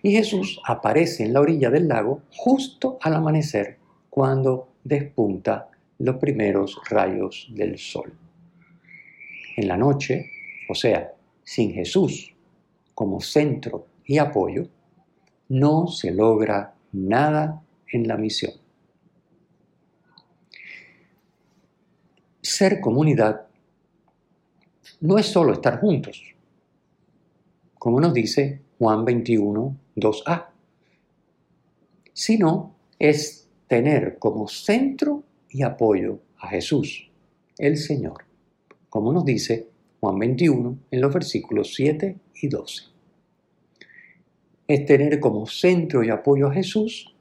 Y 0.01 0.11
Jesús 0.11 0.59
aparece 0.65 1.23
en 1.23 1.33
la 1.33 1.41
orilla 1.41 1.69
del 1.69 1.87
lago 1.87 2.21
justo 2.31 2.97
al 3.01 3.15
amanecer, 3.15 3.77
cuando 4.09 4.69
despunta 4.83 5.69
los 5.99 6.17
primeros 6.17 6.79
rayos 6.89 7.47
del 7.51 7.77
sol. 7.77 8.13
En 9.55 9.67
la 9.67 9.77
noche, 9.77 10.31
o 10.69 10.75
sea, 10.75 11.13
sin 11.43 11.73
Jesús 11.73 12.33
como 12.93 13.21
centro 13.21 13.87
y 14.05 14.17
apoyo, 14.17 14.67
no 15.49 15.87
se 15.87 16.11
logra 16.11 16.73
nada 16.91 17.61
en 17.91 18.07
la 18.07 18.17
misión. 18.17 18.53
ser 22.47 22.79
comunidad 22.79 23.45
no 25.01 25.17
es 25.17 25.27
solo 25.27 25.53
estar 25.53 25.79
juntos, 25.79 26.23
como 27.77 27.99
nos 27.99 28.13
dice 28.13 28.61
Juan 28.79 29.05
21, 29.05 29.77
2a, 29.95 30.45
sino 32.13 32.75
es 32.99 33.49
tener 33.67 34.17
como 34.19 34.47
centro 34.47 35.23
y 35.49 35.63
apoyo 35.63 36.19
a 36.39 36.49
Jesús, 36.49 37.09
el 37.57 37.77
Señor, 37.77 38.25
como 38.89 39.11
nos 39.13 39.25
dice 39.25 39.67
Juan 39.99 40.19
21 40.19 40.77
en 40.91 41.01
los 41.01 41.13
versículos 41.13 41.73
7 41.73 42.17
y 42.41 42.47
12. 42.47 42.83
Es 44.67 44.85
tener 44.85 45.19
como 45.19 45.47
centro 45.47 46.03
y 46.03 46.09
apoyo 46.09 46.47
a 46.47 46.53
Jesús 46.53 47.15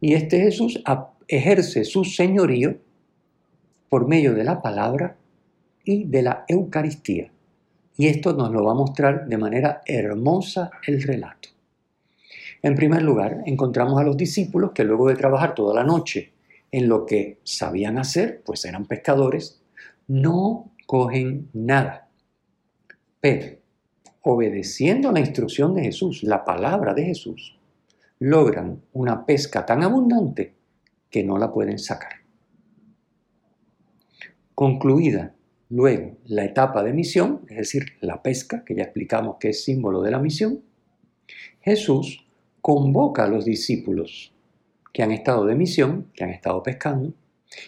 y 0.00 0.14
este 0.14 0.40
Jesús 0.40 0.82
ejerce 1.28 1.84
su 1.84 2.04
señorío 2.04 2.76
por 3.88 4.08
medio 4.08 4.34
de 4.34 4.44
la 4.44 4.60
palabra 4.60 5.16
y 5.84 6.04
de 6.04 6.22
la 6.22 6.44
Eucaristía. 6.48 7.30
Y 7.96 8.06
esto 8.06 8.32
nos 8.32 8.50
lo 8.50 8.64
va 8.64 8.72
a 8.72 8.76
mostrar 8.76 9.26
de 9.26 9.36
manera 9.36 9.82
hermosa 9.86 10.70
el 10.86 11.02
relato. 11.02 11.50
En 12.62 12.74
primer 12.74 13.02
lugar, 13.02 13.42
encontramos 13.46 14.00
a 14.00 14.04
los 14.04 14.16
discípulos 14.16 14.70
que 14.72 14.84
luego 14.84 15.08
de 15.08 15.16
trabajar 15.16 15.54
toda 15.54 15.74
la 15.74 15.84
noche 15.84 16.32
en 16.70 16.88
lo 16.88 17.04
que 17.04 17.40
sabían 17.42 17.98
hacer, 17.98 18.42
pues 18.44 18.64
eran 18.64 18.86
pescadores, 18.86 19.60
no 20.06 20.72
cogen 20.86 21.48
nada. 21.52 22.08
Pero, 23.20 23.56
obedeciendo 24.22 25.12
la 25.12 25.20
instrucción 25.20 25.74
de 25.74 25.82
Jesús, 25.82 26.22
la 26.22 26.44
palabra 26.44 26.94
de 26.94 27.04
Jesús, 27.04 27.58
logran 28.20 28.80
una 28.92 29.26
pesca 29.26 29.66
tan 29.66 29.82
abundante 29.82 30.54
que 31.10 31.24
no 31.24 31.38
la 31.38 31.52
pueden 31.52 31.78
sacar. 31.78 32.12
Concluida 34.54 35.34
luego 35.72 36.18
la 36.26 36.44
etapa 36.44 36.82
de 36.82 36.92
misión, 36.92 37.40
es 37.48 37.56
decir, 37.56 37.94
la 38.02 38.22
pesca, 38.22 38.62
que 38.62 38.74
ya 38.74 38.82
explicamos 38.82 39.36
que 39.40 39.48
es 39.48 39.64
símbolo 39.64 40.02
de 40.02 40.10
la 40.10 40.18
misión, 40.18 40.60
Jesús 41.62 42.26
convoca 42.60 43.24
a 43.24 43.28
los 43.28 43.46
discípulos 43.46 44.34
que 44.92 45.02
han 45.02 45.12
estado 45.12 45.46
de 45.46 45.54
misión, 45.54 46.10
que 46.14 46.24
han 46.24 46.30
estado 46.30 46.62
pescando, 46.62 47.14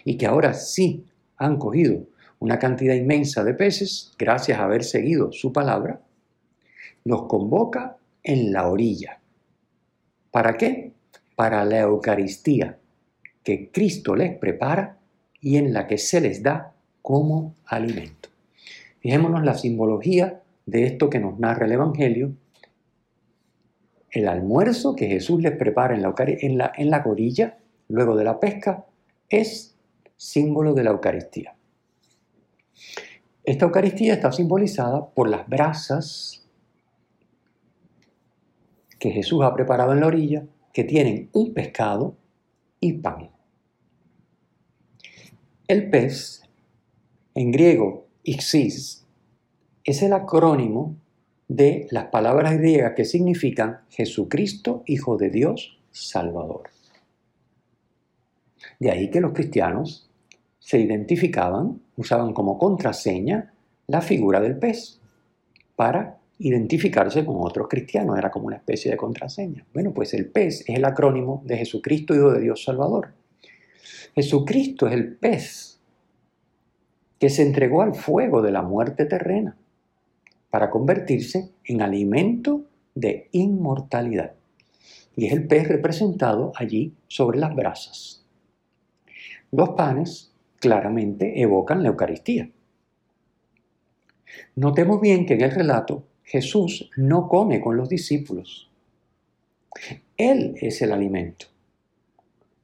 y 0.04 0.18
que 0.18 0.26
ahora 0.26 0.52
sí 0.52 1.06
han 1.38 1.56
cogido 1.58 2.06
una 2.40 2.58
cantidad 2.58 2.94
inmensa 2.94 3.42
de 3.42 3.54
peces, 3.54 4.12
gracias 4.18 4.58
a 4.58 4.64
haber 4.64 4.84
seguido 4.84 5.32
su 5.32 5.50
palabra, 5.50 6.02
los 7.04 7.22
convoca 7.26 7.96
en 8.22 8.52
la 8.52 8.68
orilla. 8.68 9.20
¿Para 10.30 10.58
qué? 10.58 10.92
Para 11.36 11.64
la 11.64 11.80
Eucaristía 11.80 12.78
que 13.42 13.70
Cristo 13.70 14.14
les 14.14 14.36
prepara 14.36 14.98
y 15.40 15.56
en 15.56 15.72
la 15.72 15.86
que 15.86 15.96
se 15.96 16.20
les 16.20 16.42
da 16.42 16.73
como 17.04 17.54
alimento. 17.66 18.30
Fijémonos 19.00 19.44
la 19.44 19.52
simbología 19.52 20.40
de 20.64 20.86
esto 20.86 21.10
que 21.10 21.20
nos 21.20 21.38
narra 21.38 21.66
el 21.66 21.72
Evangelio. 21.72 22.32
El 24.10 24.26
almuerzo 24.26 24.96
que 24.96 25.06
Jesús 25.06 25.42
les 25.42 25.54
prepara 25.54 25.94
en 25.94 26.00
la, 26.56 26.72
en 26.74 26.90
luego 27.88 28.16
de 28.16 28.24
la 28.24 28.40
pesca, 28.40 28.86
es 29.28 29.76
símbolo 30.16 30.72
de 30.72 30.82
la 30.82 30.92
Eucaristía. 30.92 31.54
Esta 33.44 33.66
Eucaristía 33.66 34.14
está 34.14 34.32
simbolizada 34.32 35.06
por 35.10 35.28
las 35.28 35.46
brasas 35.46 36.48
que 38.98 39.10
Jesús 39.10 39.42
ha 39.44 39.52
preparado 39.52 39.92
en 39.92 40.00
la 40.00 40.06
orilla, 40.06 40.46
que 40.72 40.84
tienen 40.84 41.28
un 41.34 41.52
pescado 41.52 42.16
y 42.80 42.94
pan. 42.94 43.28
El 45.68 45.90
pez, 45.90 46.43
en 47.34 47.50
griego, 47.50 48.06
ixis, 48.22 49.04
es 49.82 50.02
el 50.02 50.12
acrónimo 50.12 50.96
de 51.48 51.86
las 51.90 52.06
palabras 52.06 52.56
griegas 52.56 52.94
que 52.94 53.04
significan 53.04 53.80
Jesucristo, 53.90 54.82
Hijo 54.86 55.16
de 55.16 55.30
Dios, 55.30 55.78
Salvador. 55.90 56.70
De 58.78 58.90
ahí 58.90 59.10
que 59.10 59.20
los 59.20 59.32
cristianos 59.32 60.10
se 60.58 60.80
identificaban, 60.80 61.82
usaban 61.96 62.32
como 62.32 62.58
contraseña 62.58 63.52
la 63.86 64.00
figura 64.00 64.40
del 64.40 64.58
pez 64.58 65.00
para 65.76 66.18
identificarse 66.38 67.24
con 67.24 67.36
otros 67.40 67.68
cristianos, 67.68 68.18
era 68.18 68.30
como 68.30 68.46
una 68.46 68.56
especie 68.56 68.90
de 68.90 68.96
contraseña. 68.96 69.66
Bueno, 69.74 69.92
pues 69.92 70.14
el 70.14 70.26
pez 70.26 70.62
es 70.66 70.76
el 70.76 70.84
acrónimo 70.84 71.42
de 71.44 71.58
Jesucristo, 71.58 72.14
Hijo 72.14 72.32
de 72.32 72.40
Dios 72.40 72.64
Salvador. 72.64 73.12
Jesucristo 74.14 74.86
es 74.86 74.94
el 74.94 75.16
pez 75.16 75.73
que 77.24 77.30
se 77.30 77.40
entregó 77.40 77.80
al 77.80 77.94
fuego 77.94 78.42
de 78.42 78.52
la 78.52 78.60
muerte 78.60 79.06
terrena 79.06 79.56
para 80.50 80.68
convertirse 80.68 81.52
en 81.64 81.80
alimento 81.80 82.66
de 82.94 83.30
inmortalidad. 83.32 84.34
Y 85.16 85.24
es 85.24 85.32
el 85.32 85.46
pez 85.46 85.66
representado 85.66 86.52
allí 86.54 86.92
sobre 87.08 87.38
las 87.38 87.56
brasas. 87.56 88.26
Los 89.50 89.70
panes 89.70 90.34
claramente 90.60 91.40
evocan 91.40 91.82
la 91.82 91.88
Eucaristía. 91.88 92.50
Notemos 94.56 95.00
bien 95.00 95.24
que 95.24 95.32
en 95.32 95.44
el 95.44 95.50
relato 95.50 96.04
Jesús 96.24 96.90
no 96.98 97.26
come 97.26 97.62
con 97.62 97.78
los 97.78 97.88
discípulos. 97.88 98.70
Él 100.18 100.56
es 100.60 100.82
el 100.82 100.92
alimento. 100.92 101.46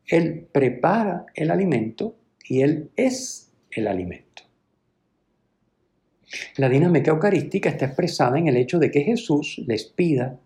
Él 0.06 0.46
prepara 0.52 1.24
el 1.34 1.50
alimento 1.50 2.14
y 2.44 2.60
Él 2.60 2.90
es 2.94 3.50
el 3.70 3.86
alimento. 3.86 4.49
La 6.56 6.68
dinámica 6.68 7.10
eucarística 7.10 7.70
está 7.70 7.86
expresada 7.86 8.38
en 8.38 8.48
el 8.48 8.56
hecho 8.56 8.78
de 8.78 8.90
que 8.90 9.02
Jesús 9.02 9.60
les 9.66 9.84
pida 9.84 10.38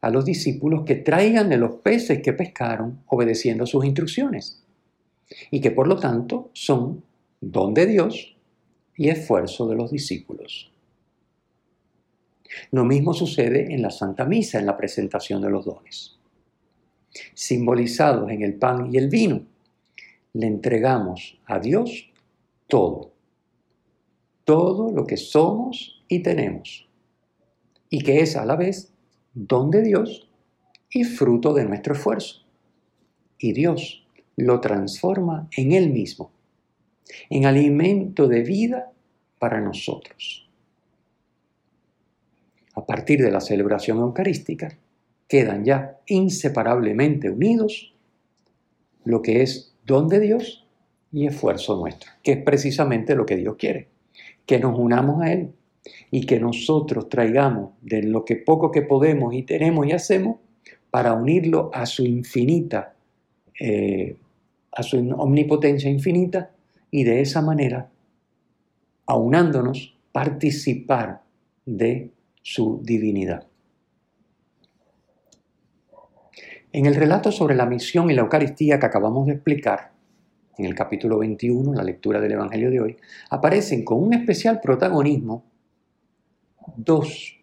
a 0.00 0.10
los 0.10 0.24
discípulos 0.24 0.84
que 0.84 0.96
traigan 0.96 1.48
de 1.48 1.56
los 1.56 1.76
peces 1.76 2.20
que 2.22 2.32
pescaron 2.32 3.02
obedeciendo 3.06 3.66
sus 3.66 3.84
instrucciones 3.84 4.62
y 5.50 5.60
que 5.60 5.70
por 5.70 5.86
lo 5.86 5.96
tanto 5.96 6.50
son 6.52 7.04
don 7.40 7.72
de 7.72 7.86
Dios 7.86 8.36
y 8.96 9.08
esfuerzo 9.08 9.68
de 9.68 9.76
los 9.76 9.90
discípulos. 9.90 10.70
Lo 12.70 12.84
mismo 12.84 13.14
sucede 13.14 13.72
en 13.72 13.80
la 13.80 13.90
Santa 13.90 14.24
Misa, 14.26 14.58
en 14.58 14.66
la 14.66 14.76
presentación 14.76 15.40
de 15.40 15.50
los 15.50 15.64
dones. 15.64 16.18
Simbolizados 17.34 18.30
en 18.30 18.42
el 18.42 18.54
pan 18.54 18.92
y 18.92 18.98
el 18.98 19.08
vino, 19.08 19.42
le 20.34 20.46
entregamos 20.46 21.38
a 21.46 21.58
Dios 21.58 22.10
todo, 22.66 23.11
todo 24.44 24.90
lo 24.90 25.06
que 25.06 25.16
somos 25.16 26.02
y 26.08 26.22
tenemos, 26.22 26.88
y 27.88 28.02
que 28.02 28.20
es 28.20 28.36
a 28.36 28.44
la 28.44 28.56
vez 28.56 28.92
don 29.34 29.70
de 29.70 29.82
Dios 29.82 30.28
y 30.90 31.04
fruto 31.04 31.54
de 31.54 31.64
nuestro 31.64 31.94
esfuerzo. 31.94 32.42
Y 33.38 33.52
Dios 33.52 34.06
lo 34.36 34.60
transforma 34.60 35.48
en 35.56 35.72
Él 35.72 35.90
mismo, 35.90 36.32
en 37.30 37.46
alimento 37.46 38.28
de 38.28 38.42
vida 38.42 38.92
para 39.38 39.60
nosotros. 39.60 40.48
A 42.74 42.86
partir 42.86 43.22
de 43.22 43.30
la 43.30 43.40
celebración 43.40 43.98
eucarística, 43.98 44.78
quedan 45.28 45.64
ya 45.64 46.00
inseparablemente 46.06 47.30
unidos 47.30 47.94
lo 49.04 49.22
que 49.22 49.42
es 49.42 49.74
don 49.84 50.08
de 50.08 50.20
Dios 50.20 50.66
y 51.10 51.26
esfuerzo 51.26 51.76
nuestro, 51.76 52.10
que 52.22 52.32
es 52.32 52.42
precisamente 52.42 53.14
lo 53.14 53.26
que 53.26 53.36
Dios 53.36 53.56
quiere, 53.58 53.88
que 54.46 54.58
nos 54.58 54.78
unamos 54.78 55.22
a 55.22 55.32
Él 55.32 55.52
y 56.10 56.26
que 56.26 56.38
nosotros 56.38 57.08
traigamos 57.08 57.72
de 57.80 58.02
lo 58.02 58.24
que 58.24 58.36
poco 58.36 58.70
que 58.70 58.82
podemos 58.82 59.34
y 59.34 59.42
tenemos 59.42 59.86
y 59.86 59.92
hacemos 59.92 60.36
para 60.90 61.14
unirlo 61.14 61.70
a 61.72 61.86
su 61.86 62.04
infinita, 62.04 62.94
eh, 63.58 64.16
a 64.72 64.82
su 64.82 64.98
omnipotencia 65.16 65.90
infinita 65.90 66.50
y 66.90 67.04
de 67.04 67.20
esa 67.20 67.40
manera, 67.40 67.90
aunándonos, 69.06 69.96
participar 70.12 71.22
de 71.64 72.10
su 72.42 72.80
divinidad. 72.82 73.46
En 76.72 76.86
el 76.86 76.94
relato 76.94 77.32
sobre 77.32 77.54
la 77.54 77.66
misión 77.66 78.10
y 78.10 78.14
la 78.14 78.22
Eucaristía 78.22 78.78
que 78.78 78.86
acabamos 78.86 79.26
de 79.26 79.34
explicar, 79.34 79.91
en 80.58 80.64
el 80.64 80.74
capítulo 80.74 81.18
21, 81.18 81.74
la 81.74 81.82
lectura 81.82 82.20
del 82.20 82.32
Evangelio 82.32 82.70
de 82.70 82.80
hoy, 82.80 82.96
aparecen 83.30 83.84
con 83.84 84.02
un 84.02 84.14
especial 84.14 84.60
protagonismo 84.60 85.44
dos, 86.76 87.38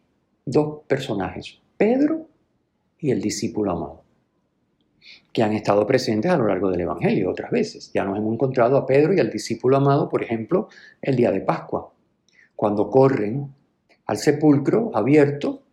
dos 0.45 0.81
personajes, 0.87 1.59
Pedro 1.77 2.27
y 2.99 3.11
el 3.11 3.21
discípulo 3.21 3.71
amado, 3.71 4.03
que 5.31 5.43
han 5.43 5.53
estado 5.53 5.85
presentes 5.87 6.29
a 6.31 6.37
lo 6.37 6.47
largo 6.47 6.69
del 6.69 6.81
Evangelio 6.81 7.31
otras 7.31 7.51
veces. 7.51 7.91
Ya 7.93 8.03
nos 8.03 8.17
hemos 8.17 8.33
encontrado 8.33 8.77
a 8.77 8.85
Pedro 8.85 9.13
y 9.13 9.19
al 9.19 9.29
discípulo 9.29 9.77
amado, 9.77 10.09
por 10.09 10.23
ejemplo, 10.23 10.67
el 11.01 11.15
día 11.15 11.31
de 11.31 11.41
Pascua, 11.41 11.91
cuando 12.55 12.89
corren 12.89 13.53
al 14.05 14.17
sepulcro 14.17 14.91
abierto 14.93 15.63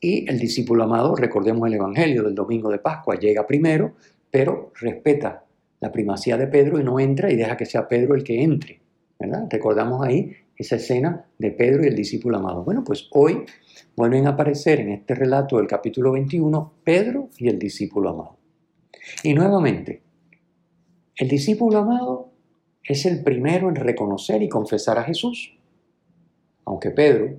y 0.00 0.28
el 0.30 0.38
discípulo 0.38 0.84
amado, 0.84 1.16
recordemos 1.16 1.66
el 1.66 1.74
Evangelio 1.74 2.22
del 2.22 2.34
domingo 2.34 2.70
de 2.70 2.78
Pascua, 2.78 3.16
llega 3.16 3.46
primero, 3.46 3.94
pero 4.30 4.72
respeta 4.78 5.45
la 5.80 5.92
primacía 5.92 6.36
de 6.36 6.46
Pedro 6.46 6.80
y 6.80 6.84
no 6.84 6.98
entra 6.98 7.30
y 7.30 7.36
deja 7.36 7.56
que 7.56 7.66
sea 7.66 7.88
Pedro 7.88 8.14
el 8.14 8.24
que 8.24 8.42
entre. 8.42 8.80
¿verdad? 9.18 9.46
Recordamos 9.50 10.06
ahí 10.06 10.32
esa 10.56 10.76
escena 10.76 11.26
de 11.38 11.50
Pedro 11.50 11.84
y 11.84 11.88
el 11.88 11.96
discípulo 11.96 12.38
amado. 12.38 12.64
Bueno, 12.64 12.82
pues 12.84 13.08
hoy 13.12 13.44
vuelven 13.96 14.26
a 14.26 14.30
aparecer 14.30 14.80
en 14.80 14.90
este 14.90 15.14
relato 15.14 15.58
del 15.58 15.66
capítulo 15.66 16.12
21 16.12 16.72
Pedro 16.84 17.28
y 17.38 17.48
el 17.48 17.58
discípulo 17.58 18.10
amado. 18.10 18.36
Y 19.22 19.34
nuevamente, 19.34 20.02
el 21.16 21.28
discípulo 21.28 21.78
amado 21.78 22.32
es 22.82 23.06
el 23.06 23.22
primero 23.22 23.68
en 23.68 23.76
reconocer 23.76 24.42
y 24.42 24.48
confesar 24.48 24.98
a 24.98 25.04
Jesús, 25.04 25.56
aunque 26.64 26.90
Pedro 26.90 27.38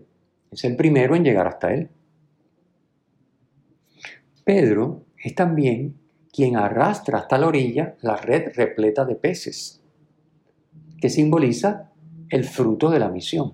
es 0.52 0.64
el 0.64 0.76
primero 0.76 1.16
en 1.16 1.24
llegar 1.24 1.48
hasta 1.48 1.74
él. 1.74 1.90
Pedro 4.44 5.04
es 5.22 5.36
también 5.36 5.96
quien 6.32 6.56
arrastra 6.56 7.20
hasta 7.20 7.38
la 7.38 7.48
orilla 7.48 7.96
la 8.02 8.16
red 8.16 8.54
repleta 8.56 9.06
de 9.06 9.16
peces, 9.16 9.82
que 11.00 11.10
simboliza 11.10 11.92
el 12.30 12.44
fruto 12.44 12.90
de 12.90 13.00
la 13.00 13.10
misión. 13.10 13.54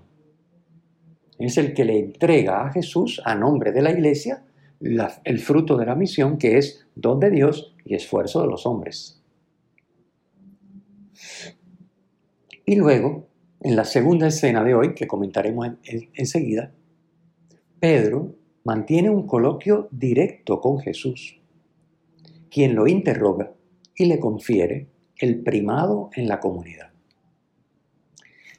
Es 1.38 1.58
el 1.58 1.74
que 1.74 1.84
le 1.84 1.98
entrega 1.98 2.64
a 2.64 2.72
Jesús, 2.72 3.20
a 3.24 3.34
nombre 3.34 3.72
de 3.72 3.82
la 3.82 3.90
iglesia, 3.90 4.44
el 4.80 5.38
fruto 5.38 5.76
de 5.76 5.86
la 5.86 5.94
misión, 5.94 6.38
que 6.38 6.58
es 6.58 6.86
don 6.94 7.20
de 7.20 7.30
Dios 7.30 7.74
y 7.84 7.94
esfuerzo 7.94 8.42
de 8.42 8.48
los 8.48 8.66
hombres. 8.66 9.22
Y 12.66 12.76
luego, 12.76 13.28
en 13.60 13.76
la 13.76 13.84
segunda 13.84 14.28
escena 14.28 14.62
de 14.64 14.74
hoy, 14.74 14.94
que 14.94 15.06
comentaremos 15.06 15.68
enseguida, 16.14 16.72
Pedro 17.78 18.34
mantiene 18.64 19.10
un 19.10 19.26
coloquio 19.26 19.88
directo 19.90 20.60
con 20.60 20.78
Jesús, 20.78 21.40
quien 22.54 22.76
lo 22.76 22.86
interroga 22.86 23.52
y 23.96 24.04
le 24.04 24.20
confiere 24.20 24.86
el 25.18 25.42
primado 25.42 26.10
en 26.14 26.28
la 26.28 26.38
comunidad. 26.38 26.90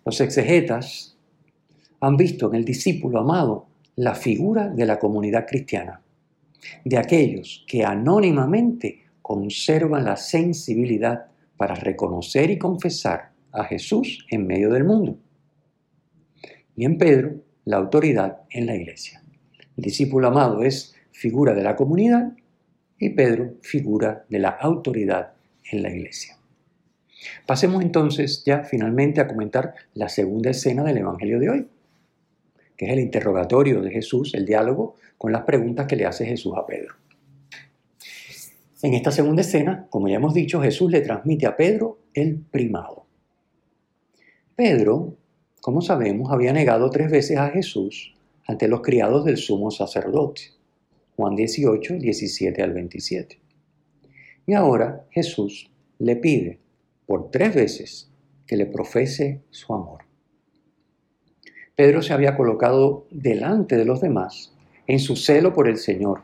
Los 0.03 0.19
exegetas 0.19 1.17
han 2.01 2.17
visto 2.17 2.49
en 2.49 2.55
el 2.55 2.65
discípulo 2.65 3.19
amado 3.19 3.67
la 3.95 4.13
figura 4.13 4.67
de 4.67 4.85
la 4.85 4.99
comunidad 4.99 5.45
cristiana, 5.47 6.01
de 6.83 6.97
aquellos 6.97 7.63
que 7.69 7.85
anónimamente 7.85 9.05
conservan 9.21 10.03
la 10.03 10.17
sensibilidad 10.17 11.27
para 11.55 11.75
reconocer 11.75 12.49
y 12.49 12.57
confesar 12.57 13.31
a 13.53 13.63
Jesús 13.63 14.27
en 14.29 14.45
medio 14.45 14.71
del 14.71 14.83
mundo. 14.83 15.17
Y 16.75 16.83
en 16.83 16.97
Pedro 16.97 17.35
la 17.63 17.77
autoridad 17.77 18.41
en 18.49 18.65
la 18.65 18.75
iglesia. 18.75 19.23
El 19.77 19.85
discípulo 19.85 20.27
amado 20.27 20.63
es 20.63 20.93
figura 21.13 21.53
de 21.53 21.63
la 21.63 21.77
comunidad 21.77 22.33
y 22.99 23.09
Pedro 23.09 23.55
figura 23.61 24.25
de 24.29 24.39
la 24.39 24.49
autoridad 24.49 25.33
en 25.71 25.83
la 25.83 25.89
iglesia. 25.89 26.37
Pasemos 27.45 27.81
entonces 27.81 28.43
ya 28.45 28.63
finalmente 28.63 29.21
a 29.21 29.27
comentar 29.27 29.73
la 29.93 30.09
segunda 30.09 30.51
escena 30.51 30.83
del 30.83 30.97
Evangelio 30.97 31.39
de 31.39 31.49
hoy, 31.49 31.67
que 32.77 32.85
es 32.85 32.91
el 32.91 32.99
interrogatorio 32.99 33.81
de 33.81 33.91
Jesús, 33.91 34.33
el 34.33 34.45
diálogo 34.45 34.95
con 35.17 35.31
las 35.31 35.43
preguntas 35.43 35.87
que 35.87 35.95
le 35.95 36.05
hace 36.05 36.25
Jesús 36.25 36.53
a 36.55 36.65
Pedro. 36.65 36.95
En 38.81 38.93
esta 38.93 39.11
segunda 39.11 39.41
escena, 39.41 39.87
como 39.89 40.07
ya 40.07 40.17
hemos 40.17 40.33
dicho, 40.33 40.61
Jesús 40.61 40.91
le 40.91 41.01
transmite 41.01 41.47
a 41.47 41.55
Pedro 41.55 41.99
el 42.13 42.37
primado. 42.37 43.05
Pedro 44.55 45.17
como 45.65 45.81
sabemos, 45.81 46.31
había 46.31 46.53
negado 46.53 46.91
tres 46.91 47.09
veces 47.09 47.39
a 47.39 47.49
Jesús 47.49 48.13
ante 48.45 48.67
los 48.67 48.81
criados 48.81 49.25
del 49.25 49.37
sumo 49.37 49.71
sacerdote. 49.71 50.51
Juan 51.15 51.35
18, 51.35 51.95
17 51.95 52.61
al 52.61 52.73
27. 52.73 53.39
Y 54.47 54.53
ahora 54.53 55.05
Jesús 55.11 55.71
le 55.99 56.15
pide 56.17 56.59
por 57.05 57.31
tres 57.31 57.55
veces 57.55 58.11
que 58.45 58.57
le 58.57 58.65
profese 58.65 59.41
su 59.49 59.73
amor. 59.73 60.03
Pedro 61.75 62.01
se 62.01 62.13
había 62.13 62.37
colocado 62.37 63.05
delante 63.09 63.75
de 63.75 63.85
los 63.85 64.01
demás 64.01 64.53
en 64.87 64.99
su 64.99 65.15
celo 65.15 65.53
por 65.53 65.67
el 65.67 65.77
Señor. 65.77 66.21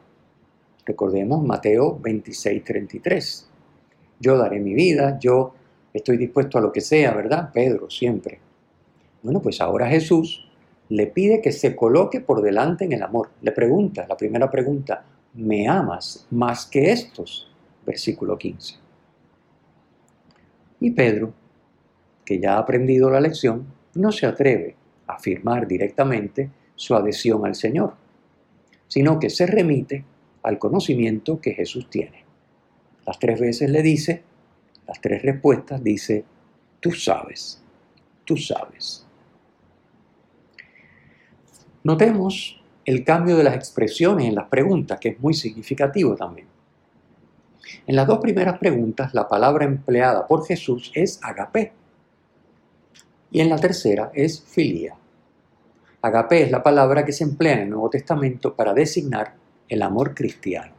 Recordemos 0.86 1.44
Mateo 1.44 2.00
26, 2.00 2.64
33. 2.64 3.50
Yo 4.20 4.38
daré 4.38 4.60
mi 4.60 4.74
vida, 4.74 5.18
yo 5.20 5.54
estoy 5.94 6.18
dispuesto 6.18 6.58
a 6.58 6.62
lo 6.62 6.72
que 6.72 6.82
sea, 6.82 7.14
¿verdad? 7.14 7.50
Pedro, 7.54 7.90
siempre. 7.90 8.40
Bueno, 9.24 9.42
pues 9.42 9.62
ahora 9.62 9.88
Jesús 9.88 10.48
le 10.92 11.08
pide 11.08 11.42
que 11.42 11.54
se 11.54 11.74
coloque 11.74 12.20
por 12.20 12.42
delante 12.42 12.84
en 12.84 12.92
el 12.92 13.02
amor. 13.02 13.30
Le 13.42 13.54
pregunta, 13.54 14.06
la 14.10 14.18
primera 14.18 14.52
pregunta, 14.52 15.06
¿me 15.36 15.66
amas 15.66 16.28
más 16.32 16.66
que 16.66 16.92
estos? 16.92 17.50
Versículo 17.86 18.38
15. 18.38 18.76
Y 20.82 20.92
Pedro, 20.92 21.34
que 22.26 22.42
ya 22.42 22.56
ha 22.56 22.58
aprendido 22.58 23.10
la 23.10 23.22
lección, 23.22 23.68
no 23.96 24.12
se 24.12 24.26
atreve 24.26 24.76
a 25.08 25.14
afirmar 25.14 25.66
directamente 25.66 26.52
su 26.76 26.94
adhesión 26.94 27.46
al 27.46 27.56
Señor, 27.56 27.94
sino 28.90 29.18
que 29.18 29.30
se 29.30 29.46
remite 29.46 30.04
al 30.44 30.60
conocimiento 30.60 31.40
que 31.40 31.54
Jesús 31.54 31.90
tiene. 31.90 32.26
Las 33.08 33.18
tres 33.18 33.40
veces 33.40 33.70
le 33.70 33.82
dice, 33.82 34.24
las 34.86 35.00
tres 35.00 35.22
respuestas 35.22 35.82
dice, 35.82 36.26
tú 36.82 36.92
sabes, 36.92 37.64
tú 38.26 38.36
sabes. 38.36 39.08
Notemos 41.84 42.62
el 42.86 43.04
cambio 43.04 43.38
de 43.38 43.44
las 43.44 43.56
expresiones 43.56 44.28
en 44.28 44.36
las 44.36 44.48
preguntas, 44.48 45.00
que 45.00 45.10
es 45.10 45.20
muy 45.20 45.34
significativo 45.34 46.16
también. 46.16 46.48
En 47.88 47.96
las 47.96 48.08
dos 48.08 48.20
primeras 48.20 48.60
preguntas, 48.60 49.14
la 49.14 49.28
palabra 49.28 49.66
empleada 49.66 50.28
por 50.28 50.46
Jesús 50.46 50.92
es 50.94 51.20
agape. 51.24 51.74
Y 53.32 53.40
en 53.40 53.50
la 53.50 53.58
tercera 53.58 54.12
es 54.14 54.42
filia. 54.42 54.96
Agape 56.02 56.44
es 56.44 56.52
la 56.52 56.64
palabra 56.64 57.06
que 57.06 57.14
se 57.14 57.24
emplea 57.24 57.54
en 57.54 57.60
el 57.60 57.70
Nuevo 57.70 57.90
Testamento 57.90 58.56
para 58.56 58.74
designar 58.74 59.36
el 59.70 59.82
amor 59.82 60.14
cristiano, 60.14 60.74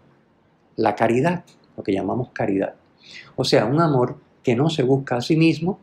la 0.77 0.95
caridad, 0.95 1.45
lo 1.77 1.83
que 1.83 1.93
llamamos 1.93 2.31
caridad. 2.33 2.75
O 3.37 3.45
sea, 3.45 3.65
un 3.65 3.81
amor 3.81 4.17
que 4.43 4.55
no 4.55 4.69
se 4.69 4.83
busca 4.83 5.17
a 5.17 5.21
sí 5.21 5.37
mismo, 5.37 5.79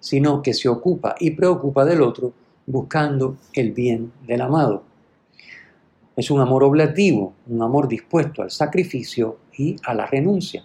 sino 0.00 0.42
que 0.42 0.54
se 0.54 0.68
ocupa 0.68 1.14
y 1.18 1.32
preocupa 1.32 1.84
del 1.84 2.02
otro 2.02 2.32
buscando 2.66 3.36
el 3.52 3.72
bien 3.72 4.12
del 4.26 4.40
amado. 4.40 4.84
Es 6.16 6.30
un 6.30 6.40
amor 6.40 6.62
oblativo, 6.64 7.34
un 7.46 7.62
amor 7.62 7.88
dispuesto 7.88 8.42
al 8.42 8.50
sacrificio 8.50 9.38
y 9.56 9.76
a 9.84 9.94
la 9.94 10.06
renuncia. 10.06 10.64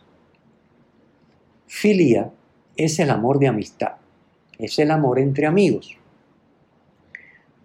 Filia 1.66 2.32
es 2.76 3.00
el 3.00 3.10
amor 3.10 3.40
de 3.40 3.48
amistad, 3.48 3.94
es 4.58 4.78
el 4.80 4.92
amor 4.92 5.20
entre 5.20 5.46
amigos. 5.46 5.98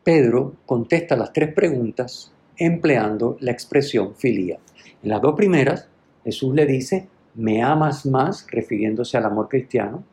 Pedro 0.03 0.55
contesta 0.67 1.17
las 1.17 1.33
tres 1.33 1.55
preguntas 1.55 2.33
empleando 2.57 3.37
la 3.41 3.51
expresión 3.51 4.15
filia. 4.15 4.59
En 5.03 5.11
las 5.11 5.21
dos 5.21 5.35
primeras, 5.35 5.89
Jesús 6.25 6.55
le 6.55 6.67
dice, 6.67 7.09
¿me 7.35 7.63
amas 7.63 8.07
más? 8.07 8.47
refiriéndose 8.51 9.17
al 9.17 9.25
amor 9.25 9.49
cristiano. 9.49 10.05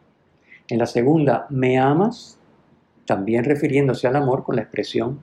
En 0.67 0.79
la 0.79 0.85
segunda, 0.85 1.47
¿me 1.49 1.77
amas? 1.77 2.37
También 3.11 3.43
refiriéndose 3.43 4.07
al 4.07 4.15
amor 4.15 4.41
con 4.41 4.55
la 4.55 4.61
expresión 4.61 5.19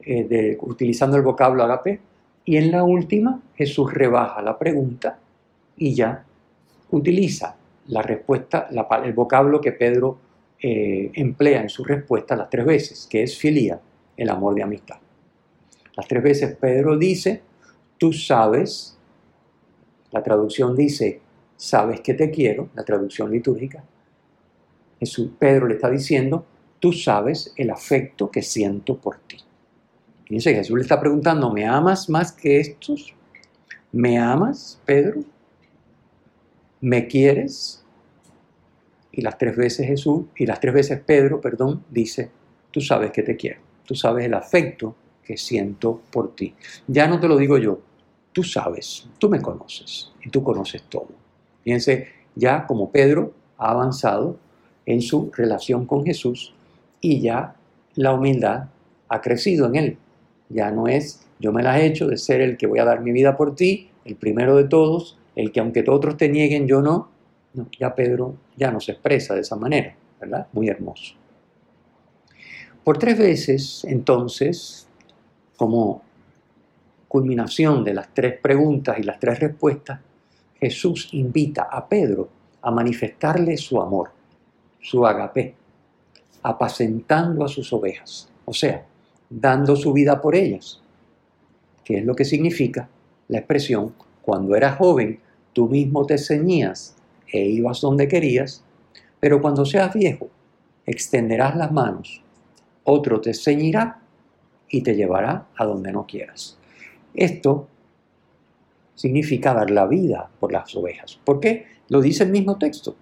eh, 0.00 0.24
de, 0.24 0.56
utilizando 0.62 1.18
el 1.18 1.22
vocablo 1.22 1.62
agape. 1.62 2.00
Y 2.46 2.56
en 2.56 2.70
la 2.70 2.82
última, 2.82 3.42
Jesús 3.54 3.92
rebaja 3.92 4.40
la 4.40 4.58
pregunta 4.58 5.18
y 5.76 5.94
ya 5.94 6.24
utiliza 6.92 7.54
la 7.88 8.00
respuesta, 8.00 8.70
el 9.04 9.12
vocablo 9.12 9.60
que 9.60 9.72
Pedro 9.72 10.16
eh, 10.62 11.10
emplea 11.12 11.60
en 11.60 11.68
su 11.68 11.84
respuesta 11.84 12.36
las 12.36 12.48
tres 12.48 12.64
veces, 12.64 13.06
que 13.06 13.22
es 13.22 13.36
filia, 13.36 13.78
el 14.16 14.30
amor 14.30 14.54
de 14.54 14.62
amistad. 14.62 14.96
Las 15.94 16.08
tres 16.08 16.22
veces 16.22 16.56
Pedro 16.56 16.96
dice, 16.96 17.42
tú 17.98 18.14
sabes, 18.14 18.96
la 20.10 20.22
traducción 20.22 20.74
dice, 20.74 21.20
sabes 21.54 22.00
que 22.00 22.14
te 22.14 22.30
quiero, 22.30 22.70
la 22.74 22.82
traducción 22.82 23.30
litúrgica. 23.30 23.84
Jesús, 24.98 25.32
Pedro 25.38 25.66
le 25.66 25.74
está 25.74 25.90
diciendo, 25.90 26.46
tú 26.86 26.92
sabes 26.92 27.52
el 27.56 27.70
afecto 27.70 28.30
que 28.30 28.42
siento 28.42 28.96
por 28.96 29.18
ti. 29.18 29.38
Fíjense, 30.24 30.54
Jesús 30.54 30.76
le 30.76 30.82
está 30.82 31.00
preguntando, 31.00 31.52
¿me 31.52 31.66
amas 31.66 32.08
más 32.08 32.30
que 32.30 32.60
estos? 32.60 33.12
¿Me 33.90 34.20
amas, 34.20 34.80
Pedro? 34.84 35.24
¿Me 36.80 37.08
quieres? 37.08 37.84
Y 39.10 39.20
las 39.20 39.36
tres 39.36 39.56
veces 39.56 39.88
Jesús, 39.88 40.26
y 40.36 40.46
las 40.46 40.60
tres 40.60 40.74
veces 40.74 41.00
Pedro, 41.04 41.40
perdón, 41.40 41.82
dice, 41.90 42.30
tú 42.70 42.80
sabes 42.80 43.10
que 43.10 43.24
te 43.24 43.34
quiero, 43.34 43.60
tú 43.84 43.96
sabes 43.96 44.24
el 44.24 44.34
afecto 44.34 44.94
que 45.24 45.36
siento 45.36 46.02
por 46.12 46.36
ti. 46.36 46.54
Ya 46.86 47.08
no 47.08 47.18
te 47.18 47.26
lo 47.26 47.36
digo 47.36 47.58
yo, 47.58 47.80
tú 48.30 48.44
sabes, 48.44 49.08
tú 49.18 49.28
me 49.28 49.42
conoces 49.42 50.12
y 50.24 50.30
tú 50.30 50.44
conoces 50.44 50.84
todo. 50.84 51.08
Fíjense, 51.64 52.10
ya 52.36 52.64
como 52.64 52.92
Pedro 52.92 53.34
ha 53.58 53.72
avanzado 53.72 54.38
en 54.84 55.02
su 55.02 55.32
relación 55.34 55.84
con 55.84 56.04
Jesús 56.04 56.52
y 57.06 57.20
ya 57.20 57.54
la 57.94 58.12
humildad 58.12 58.64
ha 59.08 59.20
crecido 59.20 59.66
en 59.66 59.76
él. 59.76 59.98
Ya 60.48 60.70
no 60.70 60.88
es 60.88 61.26
yo 61.38 61.52
me 61.52 61.62
la 61.62 61.78
he 61.78 61.86
hecho 61.86 62.06
de 62.06 62.16
ser 62.16 62.40
el 62.40 62.56
que 62.56 62.66
voy 62.66 62.78
a 62.78 62.84
dar 62.84 63.00
mi 63.00 63.12
vida 63.12 63.36
por 63.36 63.54
ti, 63.54 63.90
el 64.04 64.16
primero 64.16 64.56
de 64.56 64.64
todos, 64.64 65.18
el 65.34 65.52
que 65.52 65.60
aunque 65.60 65.84
otros 65.86 66.16
te 66.16 66.28
nieguen, 66.28 66.66
yo 66.66 66.80
no. 66.80 67.08
no 67.54 67.68
ya 67.78 67.94
Pedro 67.94 68.34
ya 68.56 68.70
no 68.70 68.80
se 68.80 68.92
expresa 68.92 69.34
de 69.34 69.42
esa 69.42 69.56
manera, 69.56 69.94
¿verdad? 70.20 70.46
Muy 70.52 70.68
hermoso. 70.68 71.14
Por 72.82 72.98
tres 72.98 73.18
veces, 73.18 73.84
entonces, 73.84 74.88
como 75.56 76.02
culminación 77.08 77.84
de 77.84 77.94
las 77.94 78.14
tres 78.14 78.38
preguntas 78.40 78.98
y 78.98 79.02
las 79.02 79.18
tres 79.18 79.40
respuestas, 79.40 80.00
Jesús 80.58 81.08
invita 81.12 81.64
a 81.70 81.86
Pedro 81.86 82.28
a 82.62 82.70
manifestarle 82.70 83.56
su 83.56 83.80
amor, 83.80 84.10
su 84.80 85.06
agape, 85.06 85.54
apacentando 86.46 87.44
a 87.44 87.48
sus 87.48 87.72
ovejas, 87.72 88.28
o 88.44 88.54
sea, 88.54 88.86
dando 89.28 89.74
su 89.74 89.92
vida 89.92 90.20
por 90.20 90.36
ellas, 90.36 90.80
que 91.82 91.98
es 91.98 92.04
lo 92.04 92.14
que 92.14 92.24
significa 92.24 92.88
la 93.26 93.38
expresión, 93.38 93.94
cuando 94.22 94.54
eras 94.54 94.76
joven, 94.78 95.18
tú 95.52 95.68
mismo 95.68 96.06
te 96.06 96.18
ceñías 96.18 96.94
e 97.32 97.46
ibas 97.46 97.80
donde 97.80 98.06
querías, 98.06 98.62
pero 99.18 99.42
cuando 99.42 99.66
seas 99.66 99.92
viejo, 99.92 100.28
extenderás 100.86 101.56
las 101.56 101.72
manos, 101.72 102.22
otro 102.84 103.20
te 103.20 103.34
ceñirá 103.34 104.00
y 104.68 104.82
te 104.82 104.94
llevará 104.94 105.48
a 105.56 105.64
donde 105.64 105.90
no 105.90 106.06
quieras. 106.06 106.56
Esto 107.12 107.66
significa 108.94 109.52
dar 109.52 109.70
la 109.72 109.88
vida 109.88 110.30
por 110.38 110.52
las 110.52 110.76
ovejas. 110.76 111.18
¿Por 111.24 111.40
qué? 111.40 111.66
Lo 111.88 112.00
dice 112.00 112.22
el 112.22 112.30
mismo 112.30 112.56
texto. 112.56 112.94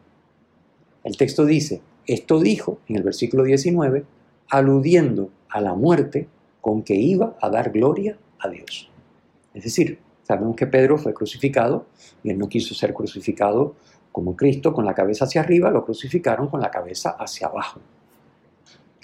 El 1.02 1.18
texto 1.18 1.44
dice, 1.44 1.82
esto 2.06 2.40
dijo 2.40 2.78
en 2.88 2.96
el 2.96 3.02
versículo 3.02 3.44
19, 3.44 4.04
aludiendo 4.50 5.30
a 5.48 5.60
la 5.60 5.74
muerte 5.74 6.28
con 6.60 6.82
que 6.82 6.94
iba 6.94 7.36
a 7.40 7.48
dar 7.48 7.70
gloria 7.70 8.18
a 8.38 8.48
Dios. 8.48 8.90
Es 9.54 9.64
decir, 9.64 9.98
sabemos 10.22 10.56
que 10.56 10.66
Pedro 10.66 10.98
fue 10.98 11.14
crucificado 11.14 11.86
y 12.22 12.30
él 12.30 12.38
no 12.38 12.48
quiso 12.48 12.74
ser 12.74 12.92
crucificado 12.92 13.74
como 14.12 14.36
Cristo 14.36 14.72
con 14.72 14.84
la 14.84 14.94
cabeza 14.94 15.24
hacia 15.24 15.40
arriba, 15.40 15.70
lo 15.70 15.84
crucificaron 15.84 16.48
con 16.48 16.60
la 16.60 16.70
cabeza 16.70 17.10
hacia 17.10 17.48
abajo. 17.48 17.80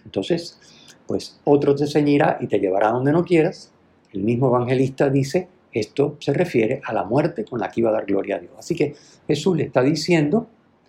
Entonces, 0.05 0.59
pues 1.07 1.41
otro 1.45 1.75
te 1.75 1.87
ceñirá 1.87 2.39
y 2.41 2.47
te 2.47 2.59
llevará 2.59 2.91
donde 2.91 3.13
no 3.13 3.25
quieras. 3.25 3.73
El 4.13 4.23
mismo 4.23 4.49
evangelista 4.49 5.11
dice, 5.11 5.49
esto 5.73 6.17
se 6.21 6.33
refiere 6.33 6.81
a 6.85 6.93
la 6.93 7.05
muerte 7.05 7.45
con 7.45 7.61
la 7.61 7.69
que 7.69 7.81
iba 7.81 7.91
a 7.91 7.95
dar 7.95 8.07
gloria 8.07 8.37
a 8.37 8.39
Dios. 8.39 8.53
Así 8.59 8.75
que 8.75 8.95
Jesús 9.27 9.57
le 9.57 9.65
está 9.65 9.83
diciendo, 9.83 10.49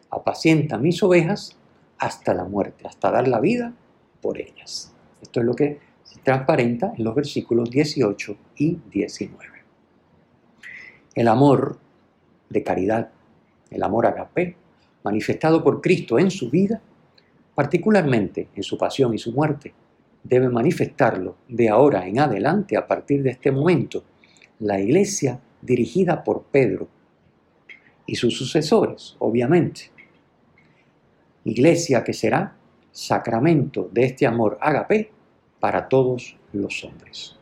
apacienta 0.09 0.77
mis 0.77 1.01
ovejas 1.03 1.57
hasta 2.01 2.33
la 2.33 2.45
muerte, 2.45 2.87
hasta 2.87 3.11
dar 3.11 3.27
la 3.27 3.39
vida 3.39 3.73
por 4.21 4.39
ellas. 4.39 4.91
Esto 5.21 5.39
es 5.39 5.45
lo 5.45 5.53
que 5.53 5.79
se 6.03 6.19
transparenta 6.19 6.93
en 6.97 7.03
los 7.03 7.13
versículos 7.13 7.69
18 7.69 8.37
y 8.57 8.79
19. 8.91 9.45
El 11.13 11.27
amor 11.27 11.77
de 12.49 12.63
caridad, 12.63 13.11
el 13.69 13.83
amor 13.83 14.07
agape, 14.07 14.57
manifestado 15.03 15.63
por 15.63 15.79
Cristo 15.79 16.17
en 16.17 16.31
su 16.31 16.49
vida, 16.49 16.81
particularmente 17.53 18.49
en 18.55 18.63
su 18.63 18.79
pasión 18.79 19.13
y 19.13 19.19
su 19.19 19.31
muerte, 19.31 19.71
debe 20.23 20.49
manifestarlo 20.49 21.37
de 21.47 21.69
ahora 21.69 22.07
en 22.07 22.19
adelante, 22.19 22.77
a 22.77 22.87
partir 22.87 23.21
de 23.21 23.29
este 23.29 23.51
momento, 23.51 24.03
la 24.57 24.79
iglesia 24.79 25.39
dirigida 25.61 26.23
por 26.23 26.45
Pedro 26.45 26.87
y 28.07 28.15
sus 28.15 28.35
sucesores, 28.35 29.15
obviamente. 29.19 29.91
Iglesia 31.43 32.03
que 32.03 32.13
será 32.13 32.55
sacramento 32.91 33.89
de 33.91 34.05
este 34.05 34.27
amor 34.27 34.57
agape 34.61 35.11
para 35.59 35.87
todos 35.87 36.37
los 36.53 36.83
hombres. 36.83 37.37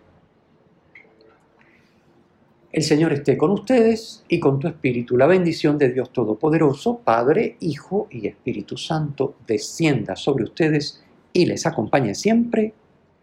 El 2.71 2.83
Señor 2.83 3.13
esté 3.13 3.35
con 3.35 3.49
ustedes 3.49 4.23
y 4.27 4.39
con 4.39 4.59
tu 4.59 4.67
espíritu. 4.67 5.17
La 5.17 5.25
bendición 5.25 5.79
de 5.79 5.91
Dios 5.91 6.13
Todopoderoso, 6.13 6.99
Padre, 6.99 7.57
Hijo 7.61 8.07
y 8.11 8.27
Espíritu 8.27 8.77
Santo, 8.77 9.35
descienda 9.47 10.15
sobre 10.15 10.43
ustedes 10.43 11.03
y 11.33 11.47
les 11.47 11.65
acompañe 11.65 12.13
siempre. 12.13 12.73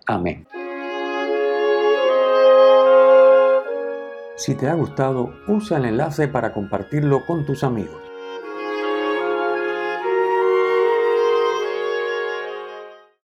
Amén. 0.07 0.47
Si 4.37 4.55
te 4.55 4.69
ha 4.69 4.75
gustado, 4.75 5.33
usa 5.47 5.79
el 5.79 5.87
enlace 5.87 6.27
para 6.27 6.53
compartirlo 6.53 7.25
con 7.25 7.47
tus 7.47 7.63
amigos. 7.63 8.16